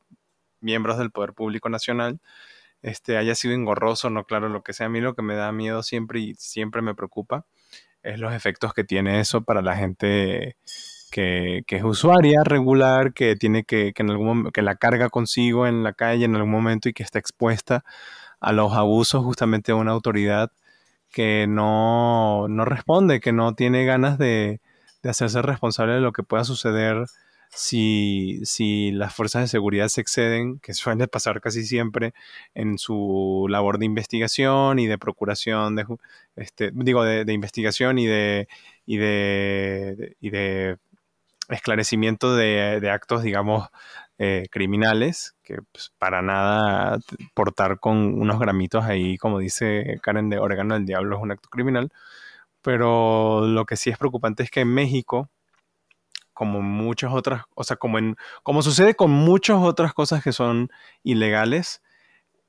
[0.61, 2.21] miembros del Poder Público Nacional,
[2.83, 5.53] este, haya sido engorroso, no claro, lo que sea, a mí lo que me da
[5.53, 7.47] miedo siempre y siempre me preocupa
[8.03, 10.57] es los efectos que tiene eso para la gente
[11.17, 15.83] que, es usuaria regular, que tiene que, que, en algún, que la carga consigo en
[15.83, 17.85] la calle en algún momento y que está expuesta
[18.41, 20.53] a los abusos justamente de una autoridad
[21.11, 24.61] que no, no responde, que no tiene ganas de,
[25.05, 27.07] hacerse responsable de lo que pueda suceder
[27.51, 32.13] si, si las fuerzas de seguridad se exceden, que suele pasar casi siempre
[32.55, 35.87] en su labor de investigación y de procuración, de,
[36.37, 38.49] este, digo, de, investigación y de,
[38.85, 40.79] y de
[41.49, 43.69] esclarecimiento de, actos, digamos,
[44.19, 46.99] eh, criminales, que pues, para nada
[47.35, 51.49] portar con unos gramitos ahí, como dice Karen de Orégano, el diablo es un acto
[51.49, 51.91] criminal.
[52.63, 55.31] Pero lo que sí es preocupante es que en México,
[56.33, 60.71] como muchas otras, o sea, como, en, como sucede con muchas otras cosas que son
[61.05, 61.83] ilegales,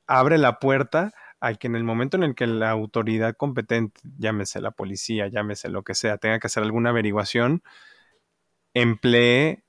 [0.07, 4.61] abre la puerta a que en el momento en el que la autoridad competente, llámese
[4.61, 7.61] la policía, llámese lo que sea, tenga que hacer alguna averiguación,
[8.81, 9.63] emplee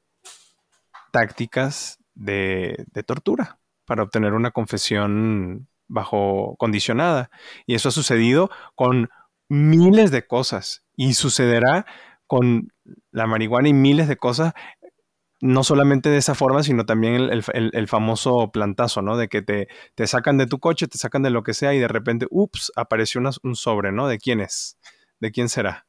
[1.11, 7.31] tácticas de, tortura para obtener una confesión bajo condicionada.
[7.67, 9.09] Y eso ha sucedido con
[9.49, 11.87] miles de cosas y sucederá
[12.27, 12.73] con
[13.11, 14.53] la marihuana y miles de cosas,
[15.41, 19.17] no solamente de esa forma, sino también el, famoso plantazo, ¿no?
[19.17, 21.79] De que te, te, sacan de tu coche, te sacan de lo que sea y
[21.79, 24.09] de repente, ups, apareció un sobre, ¿no?
[24.09, 24.77] ¿De quién es?
[25.21, 25.87] ¿De quién será?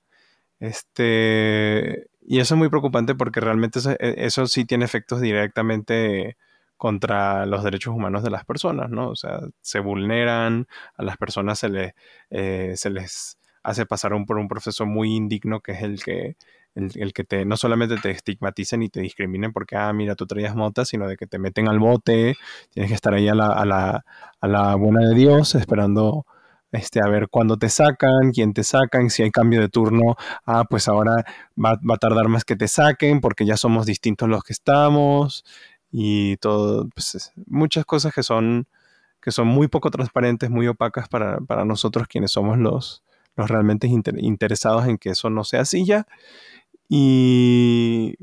[0.60, 6.38] Este, y eso es muy preocupante porque realmente e, eso, sí tiene efectos directamente
[6.78, 9.10] contra los derechos humanos de las personas, ¿no?
[9.10, 11.96] O sea, se vulneran, a las personas se, le,
[12.30, 16.38] eh, se les hace pasar por un proceso muy indigno que es el que,
[16.76, 20.56] el, que te, no solamente te estigmaticen y te discriminen porque, ah, mira, tú traías
[20.56, 22.38] motas, sino de que te meten al bote,
[22.72, 24.06] tienes que estar ahí a la, a la,
[24.40, 26.26] a la buena de Dios esperando
[26.72, 30.66] este, a ver cuándo te sacan, quién te sacan, si hay cambio de turno, ah,
[30.70, 31.26] pues ahora
[31.58, 35.46] va, a tardar más que te saquen porque ya somos distintos los que estamos
[35.92, 38.68] y todo, pues muchas cosas que son,
[39.22, 43.04] que son muy poco transparentes, muy opacas para, nosotros quienes somos los,
[43.36, 46.08] los realmente interesados en que eso no sea así ya.
[46.90, 48.16] Y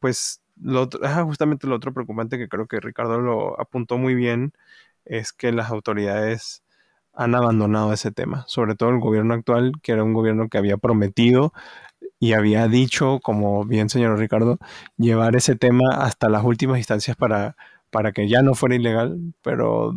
[0.00, 0.42] pues
[1.02, 4.52] ah, justamente lo otro preocupante que creo que Ricardo lo apuntó muy bien
[5.04, 6.62] es que las autoridades
[7.14, 10.76] han abandonado ese tema, sobre todo el gobierno actual, que era un gobierno que había
[10.76, 11.52] prometido
[12.18, 14.58] y había dicho, como bien señor Ricardo,
[14.96, 17.56] llevar ese tema hasta las últimas instancias para,
[17.90, 19.94] para que ya no fuera ilegal, pero,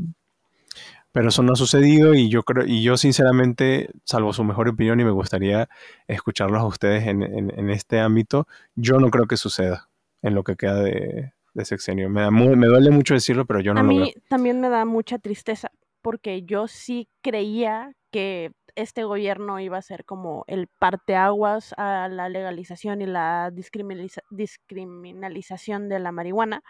[1.12, 4.99] pero eso no ha sucedido y yo creo, y yo sinceramente, salvo su mejor opinión
[4.99, 5.69] y me gustaría
[6.08, 9.88] escucharlos a ustedes en, este ámbito, yo no creo que suceda
[10.21, 11.32] en lo que queda de,
[11.63, 12.10] sexenio.
[12.10, 14.84] Me, da me duele mucho decirlo, pero yo no a lo mí también me da
[14.84, 15.71] mucha tristeza
[16.05, 22.29] porque yo sí creía que este gobierno iba a ser como el parteaguas a la
[22.29, 26.61] legalización y la discriminalización de la marihuana,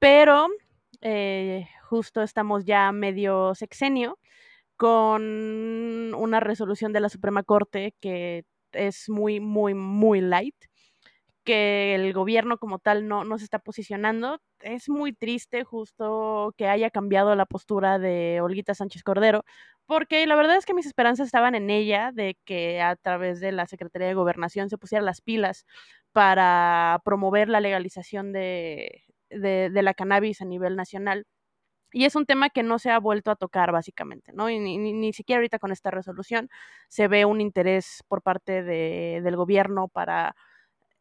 [0.00, 0.48] pero
[1.02, 4.18] eh, justo estamos ya medio sexenio
[4.76, 10.56] con una resolución de la Suprema Corte que es muy, muy, muy light
[11.44, 14.40] que el gobierno como tal no, no se está posicionando.
[14.60, 19.44] Es muy triste justo que haya cambiado la postura de Olguita Sánchez Cordero,
[19.86, 23.52] porque la verdad es que mis esperanzas estaban en ella, de que a través de
[23.52, 25.66] la Secretaría de Gobernación se pusiera las pilas
[26.12, 31.26] para promover la legalización de, la cannabis a nivel nacional.
[31.92, 34.50] Y es un tema que no se ha vuelto a tocar, básicamente, ¿no?
[34.50, 36.48] Y ni, ni, ni siquiera ahorita con esta resolución
[36.88, 40.34] se ve un interés por parte de, del gobierno para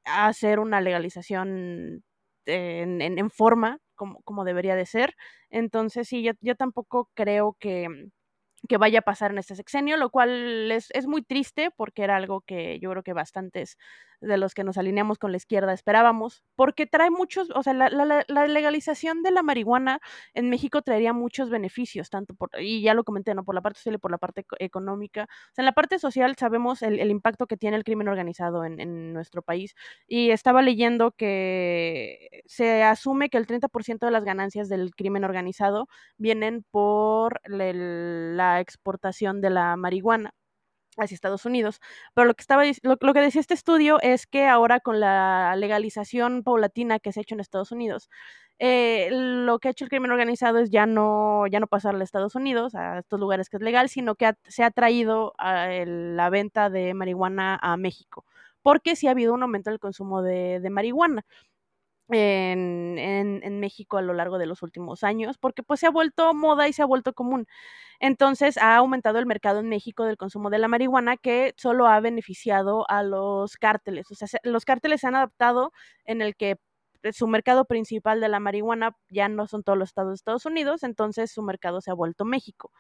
[0.06, 2.04] hacer una legalización
[2.46, 5.16] en, en, en forma, como, como, debería de ser.
[5.50, 7.88] Entonces, sí, yo, yo tampoco creo que,
[8.68, 12.16] que vaya a pasar en este sexenio, lo cual es, es, muy triste porque era
[12.16, 13.78] algo que yo creo que bastantes
[14.24, 17.90] de los que nos alineamos con la izquierda esperábamos, porque trae muchos, o sea, la,
[17.90, 20.00] la, legalización de la marihuana
[20.34, 23.44] en México traería muchos beneficios, tanto por, y ya lo comenté, ¿no?
[23.44, 25.24] Por la parte social y por la parte económica.
[25.24, 28.66] O sea, en la parte social sabemos el, el impacto que tiene el crimen organizado
[28.66, 29.76] en, en, nuestro país,
[30.08, 35.88] y estaba leyendo que se asume que el 30% de las ganancias del crimen organizado
[36.18, 40.34] vienen por la exportación de la marihuana
[40.98, 41.80] hacia Estados Unidos.
[42.14, 45.56] Pero lo que estaba lo, lo, que decía este estudio es que ahora con la
[45.56, 48.10] legalización paulatina que se ha hecho en Estados Unidos,
[48.60, 52.04] eh, lo que ha hecho el crimen organizado es ya no, ya no pasarle a
[52.06, 56.30] Estados Unidos, a estos lugares que es legal, sino que se ha traído a la
[56.30, 58.26] venta de marihuana a México,
[58.62, 61.26] porque sí ha habido un aumento del consumo de, de marihuana
[62.10, 65.90] en, en, en, México a lo largo de los últimos años, porque pues se ha
[65.90, 67.48] vuelto moda y se ha vuelto común.
[68.00, 72.00] Entonces ha aumentado el mercado en México del consumo de la marihuana que solo ha
[72.02, 74.12] beneficiado a los cárteles.
[74.12, 75.72] O sea, se, los cárteles se han adaptado
[76.06, 76.58] en el que
[77.12, 80.84] su mercado principal de la marihuana ya no son todos los estados de Estados Unidos,
[80.84, 82.72] entonces su mercado se ha vuelto México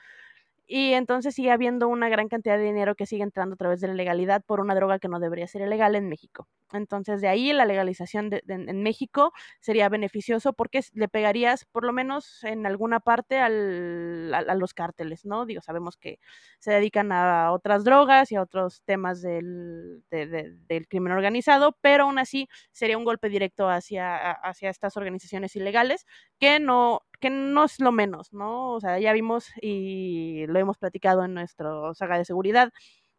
[0.66, 3.88] y entonces sigue habiendo una gran cantidad de dinero que sigue entrando a través de
[3.90, 6.48] la legalidad por una droga que no debería ser ilegal en México.
[6.72, 11.86] Entonces, de ahí la legalización de, de, en México sería beneficioso porque le pegarías por
[11.86, 15.46] lo menos en alguna parte al, a, a, los cárteles, ¿no?
[15.46, 16.20] Digo, sabemos que
[16.60, 22.06] se dedican a otras drogas y a otros temas del, de, del crimen organizado, pero
[22.06, 26.06] aún así sería un golpe directo hacia, hacia estas organizaciones ilegales
[26.40, 28.74] que no que no es lo menos, ¿no?
[28.74, 32.74] O sea, ya vimos y lo hemos platicado en nuestra saga de seguridad,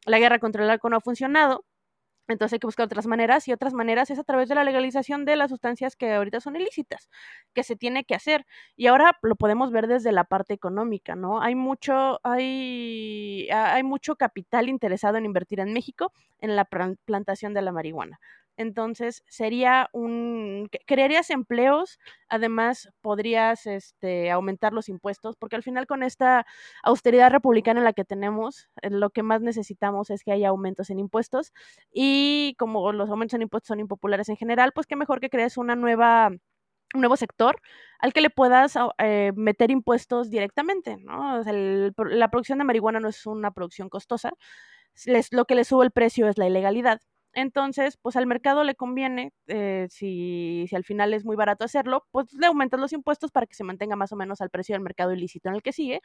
[0.05, 1.65] la guerra contra el arco no ha funcionado,
[2.29, 5.25] entonces hay que buscar otras maneras y otras maneras es a través de la legalización
[5.25, 7.09] de las sustancias que ahorita son ilícitas,
[7.55, 8.45] que se tiene que hacer.
[8.77, 11.41] Y ahora lo podemos ver desde la parte económica, ¿no?
[11.41, 17.63] Hay mucho, hay, hay mucho capital interesado en invertir en México en la plantación de
[17.63, 18.21] la marihuana.
[18.57, 26.03] Entonces, sería un, crearías empleos, además podrías este, aumentar los impuestos, porque al final con
[26.03, 26.47] esta
[26.83, 30.91] austeridad republicana en la que tenemos, eh, lo que más necesitamos es que haya aumentos
[30.91, 31.53] en impuestos
[31.93, 35.57] y como los aumentos en impuestos son impopulares en general, pues qué mejor que crees
[35.57, 36.31] una nueva
[36.95, 37.61] un nuevo sector
[37.99, 41.43] al que le puedas eh, meter impuestos directamente, ¿no?
[41.97, 44.33] La producción de marihuana no es una producción costosa,
[45.33, 47.01] lo que le sube el precio es la ilegalidad.
[47.35, 52.07] Entonces, pues al mercado le conviene, eh, si, si, al final es muy barato hacerlo,
[52.13, 54.83] pues le aumentas los impuestos para que se mantenga más o menos al precio del
[54.83, 56.01] mercado ilícito en el que sigue.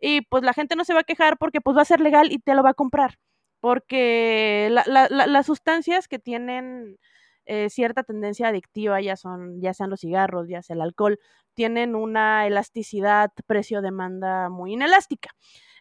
[0.00, 2.30] Y pues la gente no se va a quejar porque pues va a ser legal
[2.32, 3.18] y te lo va a comprar.
[3.60, 6.98] Porque la, la, la, las sustancias que tienen
[7.46, 11.18] eh, cierta tendencia adictiva, ya son, ya sean los cigarros, ya sea el alcohol,
[11.54, 15.30] tienen una elasticidad precio-demanda muy inelástica.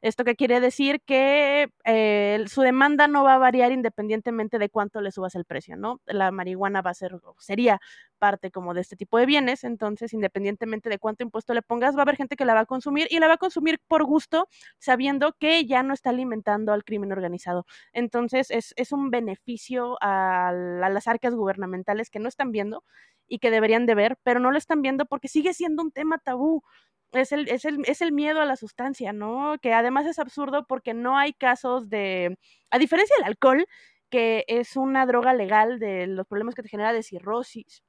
[0.03, 0.99] ¿Esto qué quiere decir?
[1.05, 5.77] Que eh, su demanda no va a variar independientemente de cuánto le subas el precio,
[5.77, 6.01] ¿no?
[6.05, 7.79] La marihuana va a ser, sería
[8.19, 11.99] parte como de este tipo de bienes, entonces independientemente de cuánto impuesto le pongas, va
[11.99, 14.49] a haber gente que la va a consumir y la va a consumir por gusto,
[14.77, 17.65] sabiendo que ya no está alimentando al crimen organizado.
[17.93, 22.83] Entonces es, es un beneficio a, a las arcas gubernamentales que no están viendo
[23.25, 26.17] y que deberían de ver, pero no lo están viendo porque sigue siendo un tema
[26.17, 26.61] tabú
[27.13, 29.57] es el, es, el, es el miedo a la sustancia, ¿no?
[29.61, 32.37] Que además es absurdo porque no hay casos de,
[32.71, 33.65] a diferencia del alcohol,
[34.09, 37.83] que es una droga legal de los problemas que te genera de cirrosis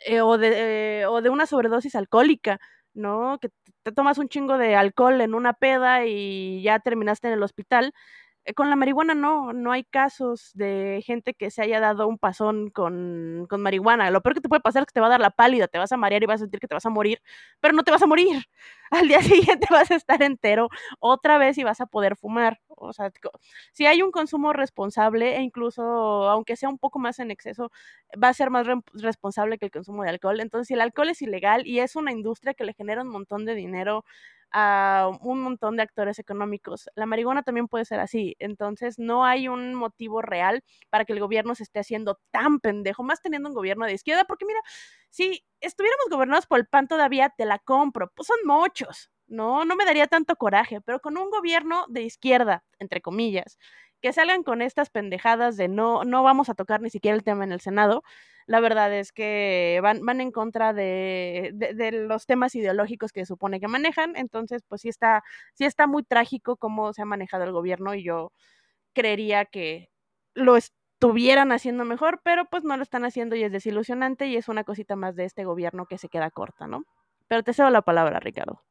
[0.00, 2.58] eh, o, de, eh, o de una sobredosis alcohólica,
[2.94, 3.38] ¿no?
[3.40, 3.50] Que
[3.82, 7.92] te tomas un chingo de alcohol en una peda y ya terminaste en el hospital
[8.52, 12.68] con la marihuana no, no hay casos de gente que se haya dado un pasón
[12.70, 14.10] con, con, marihuana.
[14.10, 15.78] Lo peor que te puede pasar es que te va a dar la pálida, te
[15.78, 17.22] vas a marear y vas a sentir que te vas a morir,
[17.60, 18.44] pero no te vas a morir.
[18.90, 20.68] Al día siguiente vas a estar entero
[21.00, 22.60] otra vez y vas a poder fumar.
[22.68, 23.10] O sea,
[23.72, 25.82] si hay un consumo responsable e incluso,
[26.28, 27.70] aunque sea un poco más en exceso,
[28.22, 30.40] va a ser más re responsable que el consumo de alcohol.
[30.40, 33.44] Entonces, si el alcohol es ilegal y es una industria que le genera un montón
[33.46, 34.04] de dinero
[34.54, 36.88] a un montón de actores económicos.
[36.94, 38.36] La marihuana también puede ser así.
[38.38, 43.02] Entonces, no hay un motivo real para que el gobierno se esté haciendo tan pendejo,
[43.02, 44.60] más teniendo un gobierno de izquierda, porque mira,
[45.10, 49.10] si estuviéramos gobernados por el PAN todavía te la compro, pues son muchos.
[49.26, 53.58] No, no me daría tanto coraje, pero con un gobierno de izquierda, entre comillas,
[54.04, 57.42] que salgan con estas pendejadas de no, no vamos a tocar ni siquiera el tema
[57.42, 58.02] en el Senado,
[58.46, 63.60] la verdad es que van, van en contra de, de, los temas ideológicos que supone
[63.60, 65.24] que manejan, entonces pues sí está,
[65.54, 68.30] sí está muy trágico cómo se ha manejado el gobierno y yo
[68.92, 69.88] creería que
[70.34, 74.48] lo estuvieran haciendo mejor, pero pues no lo están haciendo y es desilusionante y es
[74.48, 76.84] una cosita más de este gobierno que se queda corta, ¿no?
[77.26, 78.66] Pero te cedo la palabra, Ricardo.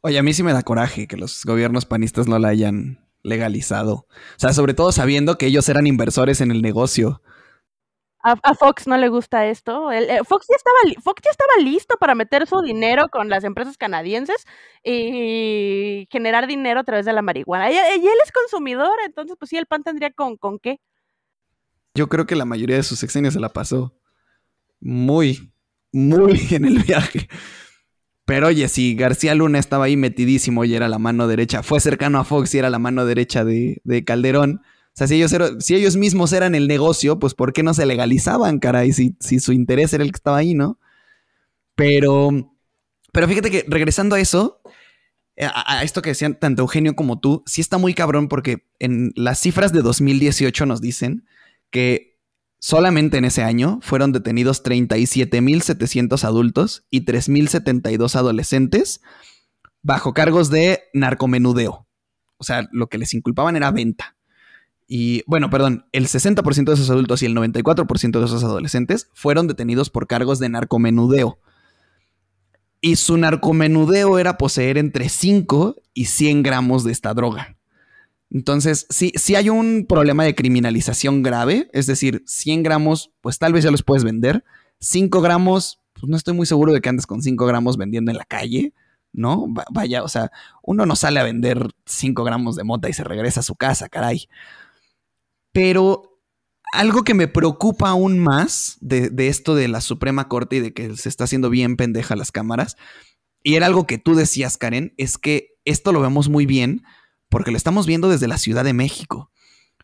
[0.00, 3.94] Oye, a mí sí me da coraje que los gobiernos panistas no la hayan legalizado.
[3.94, 4.06] O
[4.38, 7.22] sea, sobre todo sabiendo que ellos eran inversores en el negocio.
[8.20, 9.92] A, Fox no le gusta esto.
[9.92, 13.78] Eh, Fox, ya estaba, Fox ya estaba listo para meter su dinero con las empresas
[13.78, 14.44] canadienses
[14.82, 17.70] y generar dinero a través de la marihuana.
[17.70, 20.80] Y, él es consumidor, entonces pues sí, el PAN tendría con, con qué.
[21.94, 23.94] Yo creo que la mayoría de sus sexenios se la pasó
[24.80, 25.52] muy,
[25.92, 27.28] muy en el viaje.
[28.28, 32.18] Pero oye, si García Luna estaba ahí metidísimo y era la mano derecha, fue cercano
[32.18, 34.60] a Fox y era la mano derecha de, Calderón.
[34.62, 37.86] O sea, si ellos, si ellos mismos eran el negocio, pues ¿por qué no se
[37.86, 38.92] legalizaban, caray?
[38.92, 40.78] Si, si su interés era el que estaba ahí, ¿no?
[41.74, 42.52] Pero,
[43.14, 44.60] pero fíjate que regresando a eso,
[45.36, 48.66] eh, a, a, esto que decían tanto Eugenio como tú, sí está muy cabrón porque
[48.78, 51.24] en las cifras de 2018 nos dicen
[51.70, 52.17] que
[52.60, 59.00] Solamente en ese año fueron detenidos 37.700 adultos y 3.072 adolescentes
[59.82, 61.86] bajo cargos de narcomenudeo.
[62.36, 64.16] O sea, lo que les inculpaban era venta.
[64.88, 69.46] Y bueno, perdón, el 60% de esos adultos y el 94% de esos adolescentes fueron
[69.46, 71.38] detenidos por cargos de narcomenudeo.
[72.80, 77.57] Y su narcomenudeo era poseer entre 5 y 100 gramos de esta droga.
[78.30, 83.64] Entonces, sí, hay un problema de criminalización grave, es decir, 100 gramos, pues tal vez
[83.64, 84.44] ya los puedes vender.
[84.80, 88.18] 5 gramos, pues no estoy muy seguro de que andes con 5 gramos vendiendo en
[88.18, 88.74] la calle,
[89.12, 89.46] ¿no?
[89.70, 90.30] Vaya, o sea,
[90.62, 93.88] uno no sale a vender 5 gramos de mota y se regresa a su casa,
[93.88, 94.28] caray.
[95.52, 96.20] Pero
[96.74, 100.74] algo que me preocupa aún más de, de esto de la Suprema Corte y de
[100.74, 102.76] que se está haciendo bien pendeja las cámaras,
[103.42, 106.82] y era algo que tú decías, Karen, es que esto lo vemos muy bien
[107.28, 109.30] porque lo estamos viendo desde la Ciudad de México.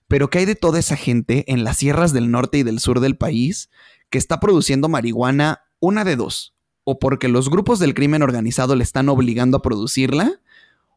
[0.09, 3.01] Pero ¿qué hay de toda esa gente en las sierras del norte y del sur
[3.01, 3.71] del país
[4.11, 6.55] que está produciendo marihuana una de dos?
[6.85, 10.41] O porque los grupos del crimen organizado le están obligando a producirla,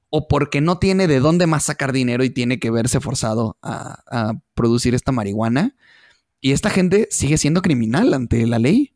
[0.10, 4.34] o porque no tiene de dónde más sacar dinero y tiene que verse forzado a,
[4.54, 5.76] producir esta marihuana.
[6.40, 8.96] Y esta gente sigue siendo criminal ante la ley.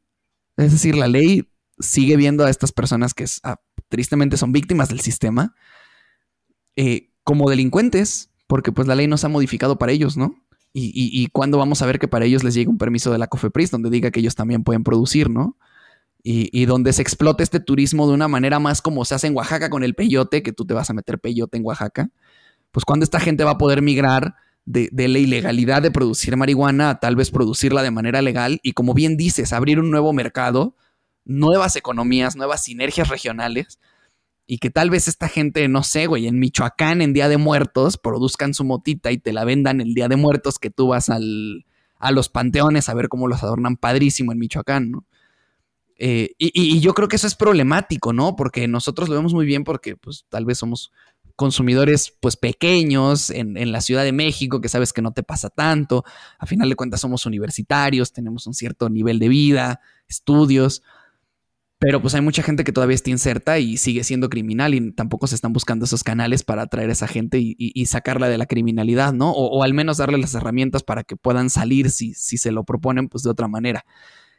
[0.58, 1.50] Es decir, la ley
[1.80, 3.26] sigue viendo a estas personas que
[3.90, 5.56] tristemente son víctimas del sistema
[6.76, 10.36] eh, como delincuentes, porque pues la ley no se ha modificado para ellos, ¿no?
[10.74, 13.28] Y, y, cuándo vamos a ver que para ellos les llegue un permiso de la
[13.28, 15.56] COFEPRIS donde diga que ellos también pueden producir, ¿no?
[16.24, 19.38] Y, y, donde se explote este turismo de una manera más como se hace en
[19.38, 22.10] Oaxaca con el peyote, que tú te vas a meter peyote en Oaxaca,
[22.72, 26.90] pues cuando esta gente va a poder migrar de, de, la ilegalidad de producir marihuana
[26.90, 30.76] a tal vez producirla de manera legal y como bien dices, abrir un nuevo mercado,
[31.24, 33.80] nuevas economías, nuevas sinergias regionales
[34.48, 37.98] y que tal vez esta gente, no sé, güey, en Michoacán en Día de Muertos
[37.98, 41.66] produzcan su motita y te la vendan el Día de Muertos que tú vas al,
[42.00, 45.06] a los panteones a ver cómo los adornan padrísimo en Michoacán, ¿no?
[46.04, 48.36] Eh, y, yo creo que eso es problemático, ¿no?
[48.36, 50.92] Porque nosotros lo vemos muy bien porque pues tal vez somos
[51.36, 55.52] consumidores pues pequeños en, en, la Ciudad de México, que sabes que no te pasa
[55.52, 56.04] tanto,
[56.40, 60.82] a final de cuentas somos universitarios, tenemos un cierto nivel de vida, estudios,
[61.82, 65.26] pero pues hay mucha gente que todavía está inserta y sigue siendo criminal y tampoco
[65.26, 69.14] se están buscando esos canales para atraer a esa gente y, sacarla de la criminalidad,
[69.14, 69.32] ¿no?
[69.32, 73.10] O, al menos darle las herramientas para que puedan salir si, si se lo proponen
[73.10, 73.84] pues de otra manera.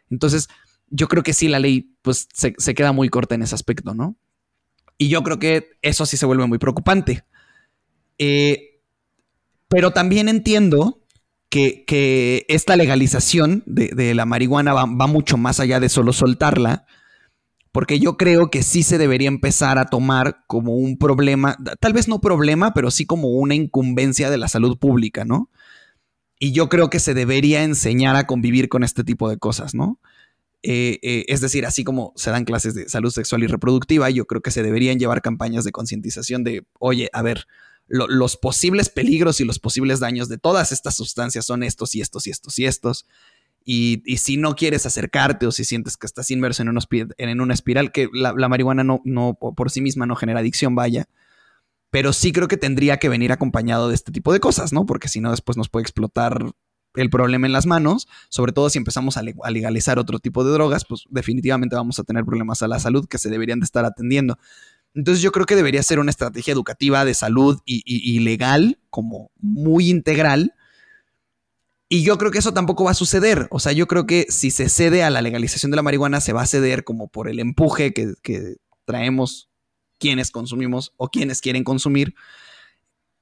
[0.08, 0.48] Entonces,
[0.88, 4.14] yo creo que sí, la ley pues se, queda muy corta en ese aspecto, ¿no?
[4.96, 7.24] Y yo creo que eso sí se vuelve muy preocupante.
[8.18, 8.78] Eh,
[9.66, 11.02] pero también entiendo
[11.48, 16.86] que, esta legalización de, la marihuana va, mucho más allá de solo soltarla
[17.72, 22.06] porque yo creo que sí se debería empezar a tomar como un problema, tal vez
[22.06, 25.50] no problema, pero sí como una incumbencia de la salud pública, ¿no?
[26.38, 29.98] Y yo creo que se debería enseñar a convivir con este tipo de cosas, ¿no?
[30.62, 34.26] Eh, eh, es decir, así como se dan clases de salud sexual y reproductiva, yo
[34.26, 37.46] creo que se deberían llevar campañas de concientización de, oye, a ver,
[37.88, 42.26] los posibles peligros y los posibles daños de todas estas sustancias son estos y estos
[42.26, 43.06] y estos y estos
[43.64, 46.68] si no quieres acercarte o si sientes que estás inmerso en,
[47.40, 51.06] una espiral, que la, marihuana no, no, por sí misma no genera adicción, vaya.
[51.90, 54.86] Pero sí creo que tendría que venir acompañado de este tipo de cosas, ¿no?
[54.86, 56.38] Porque si no, después nos puede explotar
[56.94, 60.84] el problema en las manos, sobre todo si empezamos a, legalizar otro tipo de drogas,
[60.84, 64.38] pues definitivamente vamos a tener problemas a la salud que se deberían de estar atendiendo.
[64.94, 69.88] Entonces yo creo que debería ser una estrategia educativa de salud y, legal, como muy
[69.88, 70.54] integral.
[71.92, 73.48] Y yo creo que eso tampoco va a suceder.
[73.50, 76.32] O sea, yo creo que si se cede a la legalización de la marihuana, se
[76.32, 79.50] va a ceder como por el empuje que, que traemos
[79.98, 82.14] quienes consumimos o quienes quieren consumir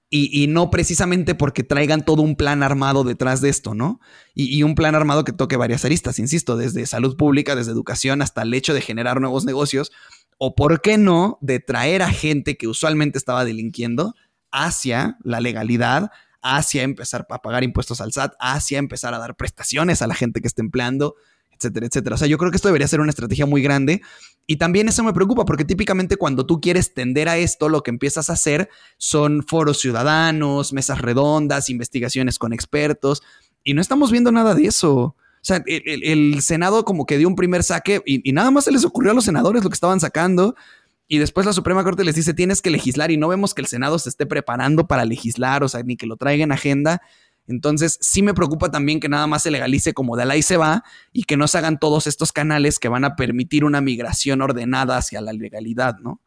[0.09, 3.99] y, no precisamente porque traigan todo un plan armado detrás de esto, ¿no?
[4.35, 8.43] Y, un plan armado que toque varias aristas, insisto, desde salud pública, desde educación, hasta
[8.43, 9.91] el hecho de generar nuevos negocios,
[10.39, 14.15] o por qué no, de traer a gente que usualmente estaba delinquiendo
[14.53, 16.11] hacia la legalidad,
[16.43, 20.41] hacia empezar a pagar impuestos al SAT, hacia empezar a dar prestaciones a la gente
[20.41, 21.17] que está empleando,
[21.51, 22.15] etcétera, etcétera.
[22.15, 24.03] O sea, yo creo que esto debería ser una estrategia muy grande
[24.47, 27.91] y también eso me preocupa porque típicamente cuando tú quieres tender a esto, lo que
[27.91, 33.23] empiezas a hacer son foros ciudadanos, mesas redondas, investigaciones con expertos
[33.63, 34.97] y no estamos viendo nada de eso.
[35.43, 38.73] O sea, el, Senado como que dio un primer saque y, y, nada más se
[38.73, 40.55] les ocurrió a los senadores lo que estaban sacando.
[41.13, 43.67] Y después la Suprema Corte les dice tienes que legislar y no vemos que el
[43.67, 47.03] Senado se esté preparando para legislar, o sea, ni que lo traiga en agenda.
[47.49, 50.57] Entonces, sí me preocupa también que nada más se legalice como de la y se
[50.57, 54.41] va y que no se hagan todos estos canales que van a permitir una migración
[54.41, 56.23] ordenada hacia la legalidad, ¿no?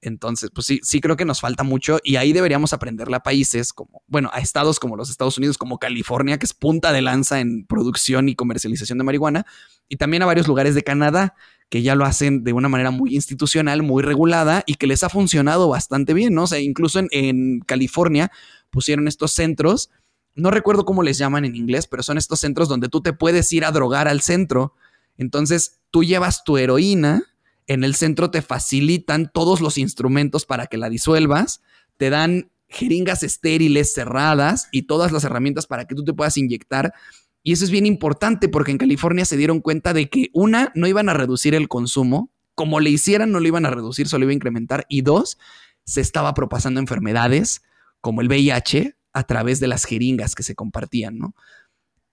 [0.00, 3.74] Entonces, pues sí, sí creo que nos falta mucho y ahí deberíamos aprenderle a países
[3.74, 7.40] como, bueno, a estados como los Estados Unidos, como California, que es punta de lanza
[7.40, 9.44] en producción y comercialización de marihuana,
[9.86, 11.34] y también a varios lugares de Canadá,
[11.68, 15.08] que ya lo hacen de una manera muy institucional, muy regulada y que les ha
[15.08, 16.44] funcionado bastante bien, ¿no?
[16.44, 18.30] O sea, incluso en, en California
[18.70, 19.90] pusieron estos centros
[20.38, 23.52] no recuerdo cómo les llaman en inglés, pero son estos centros donde tú te puedes
[23.52, 24.72] ir a drogar al centro.
[25.16, 27.24] Entonces, tú llevas tu heroína,
[27.66, 31.60] en el centro te facilitan todos los instrumentos para que la disuelvas,
[31.96, 36.94] te dan jeringas estériles cerradas y todas las herramientas para que tú te puedas inyectar.
[37.42, 40.86] Y eso es bien importante porque en California se dieron cuenta de que una, no
[40.86, 44.32] iban a reducir el consumo, como le hicieran no lo iban a reducir, solo iba
[44.32, 45.38] a incrementar, y dos,
[45.84, 47.62] se estaba propasando enfermedades
[48.00, 51.34] como el VIH, a través de las jeringas que se compartían, ¿no?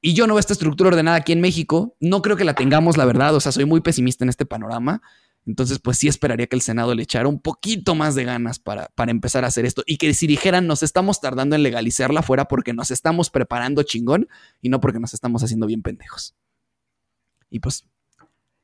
[0.02, 2.98] Y yo no veo esta estructura ordenada aquí en México, no creo que la tengamos,
[2.98, 5.02] la verdad, o sea, soy muy pesimista en este panorama,
[5.46, 8.90] entonces pues sí esperaría que el Senado le echara un poquito más de ganas para,
[8.96, 12.46] para empezar a hacer esto y que si dijeran nos estamos tardando en legalizarla fuera
[12.46, 14.28] porque nos estamos preparando chingón
[14.62, 16.36] y no porque nos estamos haciendo bien pendejos.
[17.50, 17.88] Y pues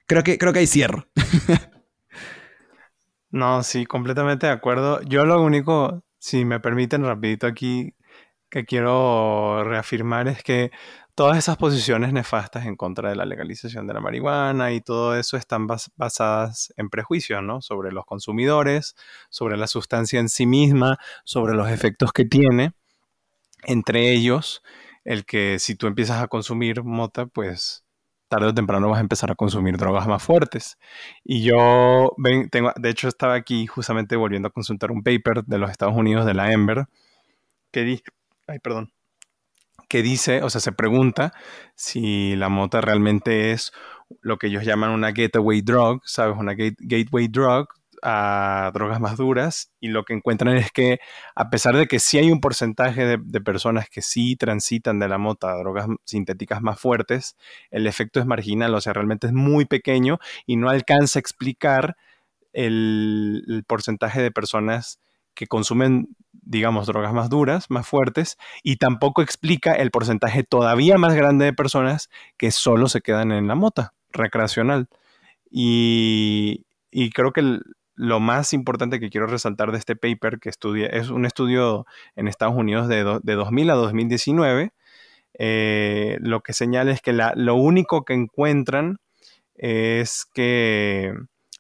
[0.08, 1.08] creo que, creo que hay cierro.
[3.32, 5.02] no, sí, completamente de acuerdo.
[5.04, 7.96] Yo lo único, si me permiten rapidito aquí,
[8.50, 10.72] que quiero reafirmar es que
[11.16, 15.38] todas esas posiciones nefastas en contra de la legalización de la marihuana y todo eso
[15.38, 17.62] están basadas en prejuicios, ¿no?
[17.62, 18.96] Sobre los consumidores,
[19.30, 22.74] sobre la sustancia en sí misma, sobre los efectos que tiene.
[23.64, 24.64] Entre ellos,
[25.06, 27.86] el que si tú empiezas a consumir mota, pues
[28.32, 30.78] tarde o temprano vas a empezar a consumir drogas más fuertes.
[31.24, 32.16] Y yo,
[32.50, 36.26] tengo, de hecho, estaba aquí justamente volviendo a consultar un paper de los Estados Unidos,
[36.26, 36.88] de la Ember,
[37.72, 38.02] que
[38.48, 38.94] ay, perdón,
[39.92, 41.34] que dice, o sea, se pregunta
[41.76, 43.74] si la mota realmente es
[44.22, 46.38] lo que ellos llaman una gateway drug, ¿sabes?
[46.40, 47.68] Una gateway drug
[48.02, 51.02] a drogas más duras y lo que encuentran es que
[51.36, 55.18] a pesar de que sí hay un porcentaje de, personas que sí transitan de la
[55.18, 57.36] mota a drogas sintéticas más fuertes,
[57.70, 61.98] el efecto es marginal, o sea, realmente es muy pequeño y no alcanza a explicar
[62.54, 65.02] el porcentaje de personas
[65.34, 71.14] que consumen digamos, drogas más duras, más fuertes, y tampoco explica el porcentaje todavía más
[71.14, 74.88] grande de personas que solo se quedan en la mota recreacional.
[75.50, 76.66] Y,
[77.14, 77.60] creo que
[77.96, 82.28] lo más importante que quiero resaltar de este paper que estudia, es un estudio en
[82.28, 84.72] Estados Unidos de, 2000 a 2019,
[85.40, 88.98] eh, lo que señala es que lo único que encuentran
[89.56, 91.14] es que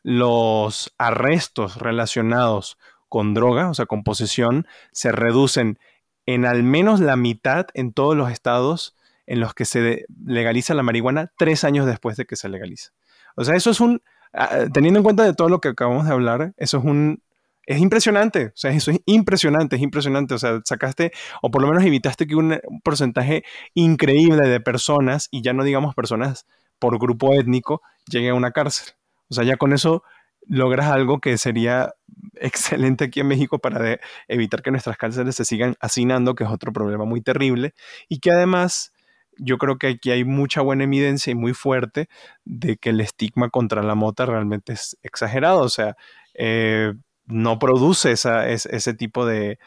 [0.03, 2.77] los arrestos relacionados
[3.11, 5.77] con droga, o sea, con posesión, se reducen
[6.25, 8.95] en al menos la mitad en todos los estados
[9.27, 12.91] en los que se legaliza la marihuana tres años después de que se legaliza.
[13.35, 14.01] O sea, eso es un,
[14.31, 17.21] ah, teniendo en cuenta de todo lo que acabamos de hablar, eso es un,
[17.65, 21.67] es impresionante, o sea, eso es impresionante, es impresionante, o sea, sacaste, o por lo
[21.67, 23.43] menos evitaste que un, porcentaje
[23.73, 26.45] increíble de personas, y ya no digamos personas
[26.79, 28.93] por grupo étnico, llegue a una cárcel.
[29.27, 30.03] O sea, ya con eso
[30.47, 31.93] logras algo que sería
[32.35, 36.73] excelente aquí en México para evitar que nuestras cárceles se sigan hacinando, que es otro
[36.73, 37.73] problema muy terrible,
[38.09, 38.91] y que además
[39.37, 42.09] yo creo que aquí hay mucha buena evidencia y muy fuerte
[42.45, 45.61] de que el estigma contra la mota realmente es exagerado.
[45.61, 45.95] O sea,
[46.33, 46.93] eh,
[47.25, 49.57] no produce ese tipo de,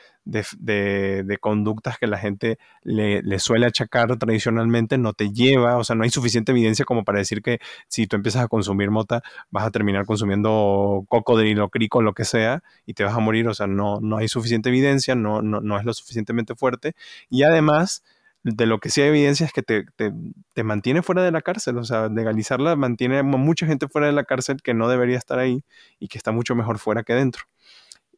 [1.40, 6.10] conductas que la gente le, suele achacar tradicionalmente, no te lleva, o sea, no hay
[6.10, 10.06] suficiente evidencia como para decir que si tú empiezas a consumir mota vas a terminar
[10.06, 14.18] consumiendo cocodrilo, crico, lo que sea, y te vas a morir, o sea, no, no
[14.18, 16.94] hay suficiente evidencia, no, no, no es lo suficientemente fuerte,
[17.30, 18.02] y además
[18.44, 21.78] de lo que sí hay evidencia es que te, te, mantiene fuera de la cárcel,
[21.78, 25.38] o sea, legalizarla mantiene a mucha gente fuera de la cárcel que no debería estar
[25.38, 25.64] ahí
[25.98, 27.44] y que está mucho mejor fuera que dentro.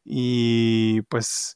[0.05, 1.55] Y pues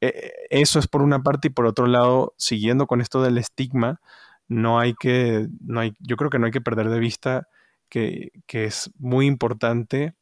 [0.00, 4.00] e, eso es por una parte y por otro lado, siguiendo con esto del estigma,
[4.48, 7.48] no hay que, no hay, yo creo que no hay que perder de vista
[7.90, 10.14] que, que es muy importante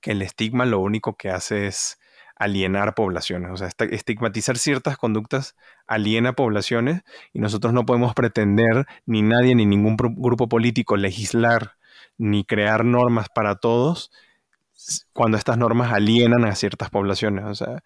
[0.00, 1.98] que el estigma lo único que hace es
[2.40, 7.02] alienar poblaciones, o sea, estigmatizar ciertas conductas aliena poblaciones
[7.34, 11.74] y nosotros no podemos pretender, ni nadie, ni ningún grupo político, legislar
[12.16, 14.10] ni crear normas para todos
[15.12, 17.44] cuando estas normas alienan a ciertas poblaciones.
[17.44, 17.82] O sea,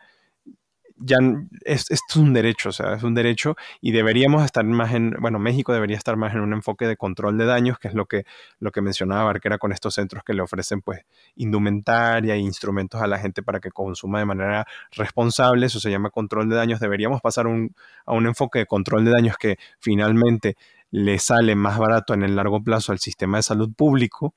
[1.04, 1.18] ya
[1.64, 5.38] es, es, un derecho, o sea, es un derecho y deberíamos estar más en, bueno,
[5.38, 8.24] México debería estar más en un enfoque de control de daños, que es lo que,
[8.58, 11.02] lo que mencionaba Barquera con estos centros que le ofrecen pues
[11.36, 16.10] indumentaria e instrumentos a la gente para que consuma de manera responsable, eso se llama
[16.10, 17.74] control de daños, deberíamos pasar un,
[18.06, 20.56] a un enfoque de control de daños que finalmente
[20.90, 24.34] le sale más barato en el largo plazo al sistema de salud público,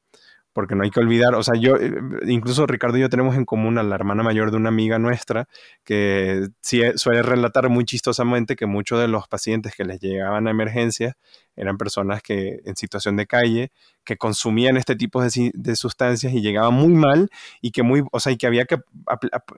[0.58, 1.94] porque no hay que olvidar, o sea, yo, eh,
[2.26, 5.48] incluso Ricardo y yo tenemos en común a la hermana mayor de una amiga nuestra
[5.84, 6.48] que
[6.96, 11.14] suele relatar muy chistosamente que muchos de los pacientes que les llegaban a emergencias
[11.56, 13.72] eran personas que en situación de calle,
[14.04, 17.30] que consumían este tipo de, sustancias y llegaban muy mal
[17.62, 18.78] y que muy, o sea, y que había que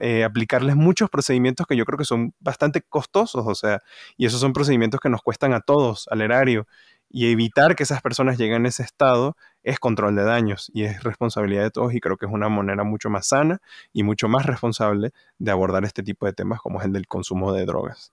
[0.00, 3.80] eh, aplicarles muchos procedimientos que yo creo que son bastante costosos, o sea,
[4.18, 6.66] y esos son procedimientos que nos cuestan a todos, al erario
[7.10, 11.02] y evitar que esas personas lleguen a ese estado es control de daños y es
[11.02, 13.60] responsabilidad de todos y creo que es una manera mucho más sana
[13.92, 17.52] y mucho más responsable de abordar este tipo de temas como es el del consumo
[17.52, 18.12] de drogas.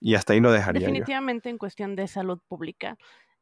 [0.00, 0.80] Y hasta ahí lo dejaría.
[0.80, 2.96] Definitivamente en cuestión de salud pública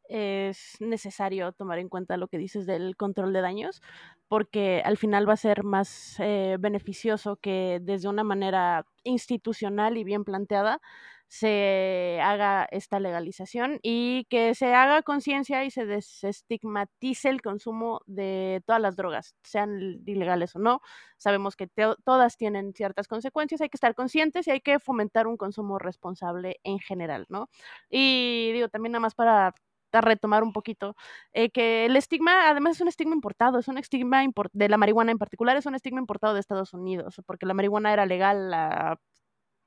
[0.08, 3.82] es necesario tomar en cuenta lo que dices del control de daños,
[4.26, 10.04] porque al final va a ser más eh, beneficioso que desde una manera institucional y
[10.04, 10.80] bien planteada
[11.28, 18.62] se haga esta legalización y que se haga conciencia y se desestigmatice el consumo de
[18.66, 20.80] todas las drogas, sean ilegales o no.
[21.18, 21.68] Sabemos que
[22.04, 26.58] todas tienen ciertas consecuencias, hay que estar conscientes y hay que fomentar un consumo responsable
[26.64, 27.48] en general, ¿no?
[27.90, 29.54] Y digo, también nada más para
[29.92, 30.94] retomar un poquito,
[31.32, 34.22] eh, que el estigma, además es un estigma importado, es un estigma
[34.52, 37.92] de la marihuana en particular, es un estigma importado de Estados Unidos, porque la marihuana
[37.92, 38.52] era legal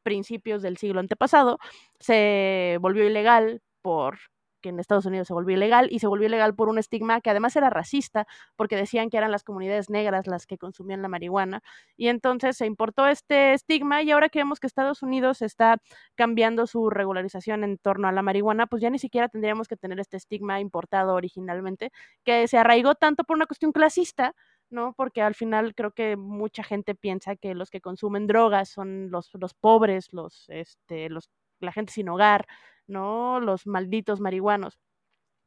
[0.04, 1.58] principios del siglo antepasado,
[1.99, 4.18] se volvió ilegal por
[4.62, 7.30] que en Estados Unidos se volvió ilegal y se volvió ilegal por un estigma que
[7.30, 11.62] además era racista porque decían que eran las comunidades negras las que consumían la marihuana.
[11.97, 15.78] Y entonces se importó este estigma y ahora que vemos que Estados Unidos está
[16.16, 19.99] cambiando su regularización en torno a la marihuana, pues ya ni siquiera tendríamos que tener
[19.99, 21.91] este estigma importado originalmente
[22.24, 24.36] que se arraigó tanto por una cuestión clasista
[24.72, 24.94] ¿no?
[24.94, 29.30] Porque al final creo que mucha gente piensa que los que consumen drogas son los,
[29.34, 32.48] los pobres, los, este, los, la gente sin hogar,
[32.88, 33.40] ¿no?
[33.40, 34.80] Los malditos marihuanos.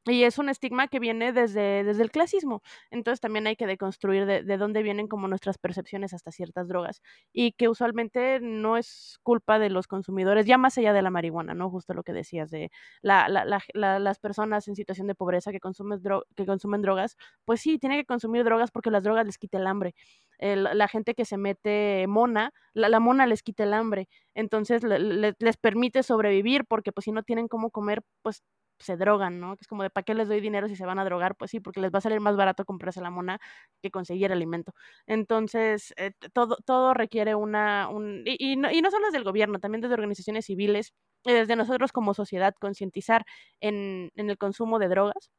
[0.06, 2.62] Y es un estigma que viene desde, desde el clasismo.
[2.90, 7.00] Entonces también hay que deconstruir de, de, dónde vienen como nuestras percepciones hasta ciertas drogas.
[7.32, 11.54] Y que usualmente no es culpa de los consumidores, ya más allá de la marihuana,
[11.54, 11.70] ¿no?
[11.70, 15.60] Justo lo que decías de la, la, la, las personas en situación de pobreza que
[15.60, 16.00] consumen,
[16.36, 19.66] que consumen drogas, pues sí, tienen que consumir drogas porque las drogas les quita el
[19.66, 19.94] hambre.
[20.38, 24.08] la gente que se mete mona, la, mona les quita el hambre.
[24.34, 28.42] Entonces les permite sobrevivir porque pues si no tienen cómo comer, pues
[28.78, 29.56] se drogan, ¿no?
[29.56, 31.36] Que es como de, ¿para qué les doy dinero si se van a drogar?
[31.36, 33.38] Pues sí, porque les va a salir más barato comprarse la mona
[33.82, 34.74] que conseguir alimento.
[35.06, 37.88] Entonces, eh, todo, todo requiere una...
[37.88, 40.92] Un, y, no, y no solo desde el gobierno, también desde organizaciones civiles,
[41.24, 43.24] desde nosotros como sociedad, concientizar
[43.60, 45.30] en, en el consumo de drogas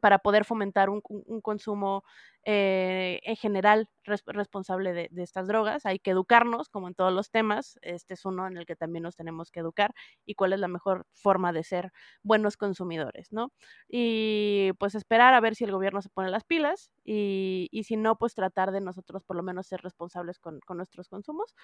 [0.00, 1.00] para poder fomentar un,
[1.42, 2.04] consumo
[2.44, 5.86] eh, en general responsable de, estas drogas.
[5.86, 7.78] Hay que educarnos, como en todos los temas.
[7.82, 9.94] Este es uno en el que también nos tenemos que educar
[10.24, 11.92] y cuál es la mejor forma de ser
[12.22, 13.52] buenos consumidores, ¿no?
[13.88, 18.16] Y pues esperar a ver si el gobierno se pone las pilas y, si no,
[18.16, 21.54] pues tratar de nosotros por lo menos ser responsables con, con nuestros consumos.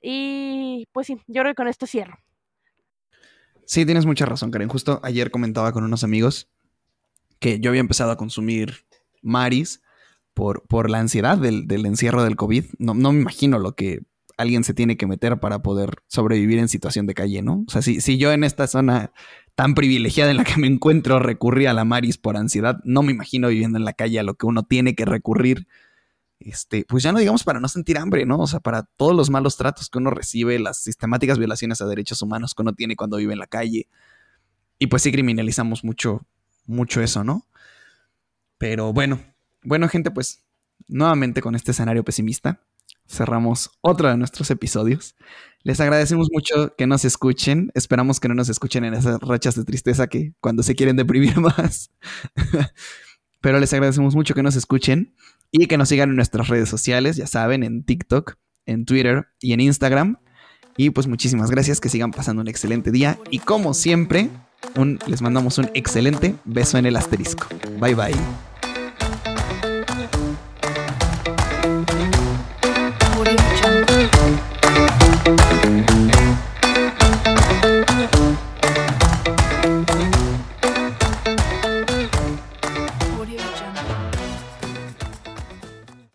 [0.00, 2.16] Y pues sí, yo creo que con esto cierro.
[3.64, 4.68] Sí, tienes mucha razón, Karen.
[4.68, 6.50] Justo ayer comentaba con unos amigos
[7.42, 8.86] que yo había empezado a consumir
[9.20, 9.82] Maris
[10.32, 12.64] por, por la ansiedad del, encierro del COVID.
[12.78, 14.00] No, no, me imagino lo que
[14.38, 17.64] alguien se tiene que meter para poder sobrevivir en situación de calle, ¿no?
[17.66, 19.12] O sea, si, si yo en esta zona
[19.54, 22.80] tan privilegiada en la que me encuentro recurrir a la Maris por ansiedad.
[22.84, 25.66] No me imagino viviendo en la calle a lo que uno tiene que recurrir.
[26.40, 28.38] Este, pues ya no digamos para no sentir hambre, ¿no?
[28.38, 32.22] O sea, para todos los malos tratos que uno recibe, las sistemáticas violaciones a derechos
[32.22, 33.88] humanos que uno tiene cuando vive en la calle.
[34.78, 36.26] Y pues sí criminalizamos mucho,
[36.66, 37.46] mucho eso, ¿no?
[38.58, 39.20] Pero bueno,
[39.62, 40.44] bueno gente, pues
[40.88, 42.60] nuevamente con este escenario pesimista,
[43.08, 45.16] cerramos otro de nuestros episodios.
[45.62, 47.70] Les agradecemos mucho que nos escuchen.
[47.74, 51.38] Esperamos que no nos escuchen en esas rachas de tristeza que cuando se quieren deprimir
[51.40, 51.90] más.
[53.40, 55.14] Pero les agradecemos mucho que nos escuchen
[55.50, 58.36] y que nos sigan en nuestras redes sociales, ya saben, en TikTok,
[58.66, 60.18] en Twitter y en Instagram.
[60.76, 64.30] Y pues muchísimas gracias, que sigan pasando un excelente día y como siempre,
[64.76, 67.46] un, les mandamos un excelente beso en el asterisco.
[67.78, 68.14] Bye bye.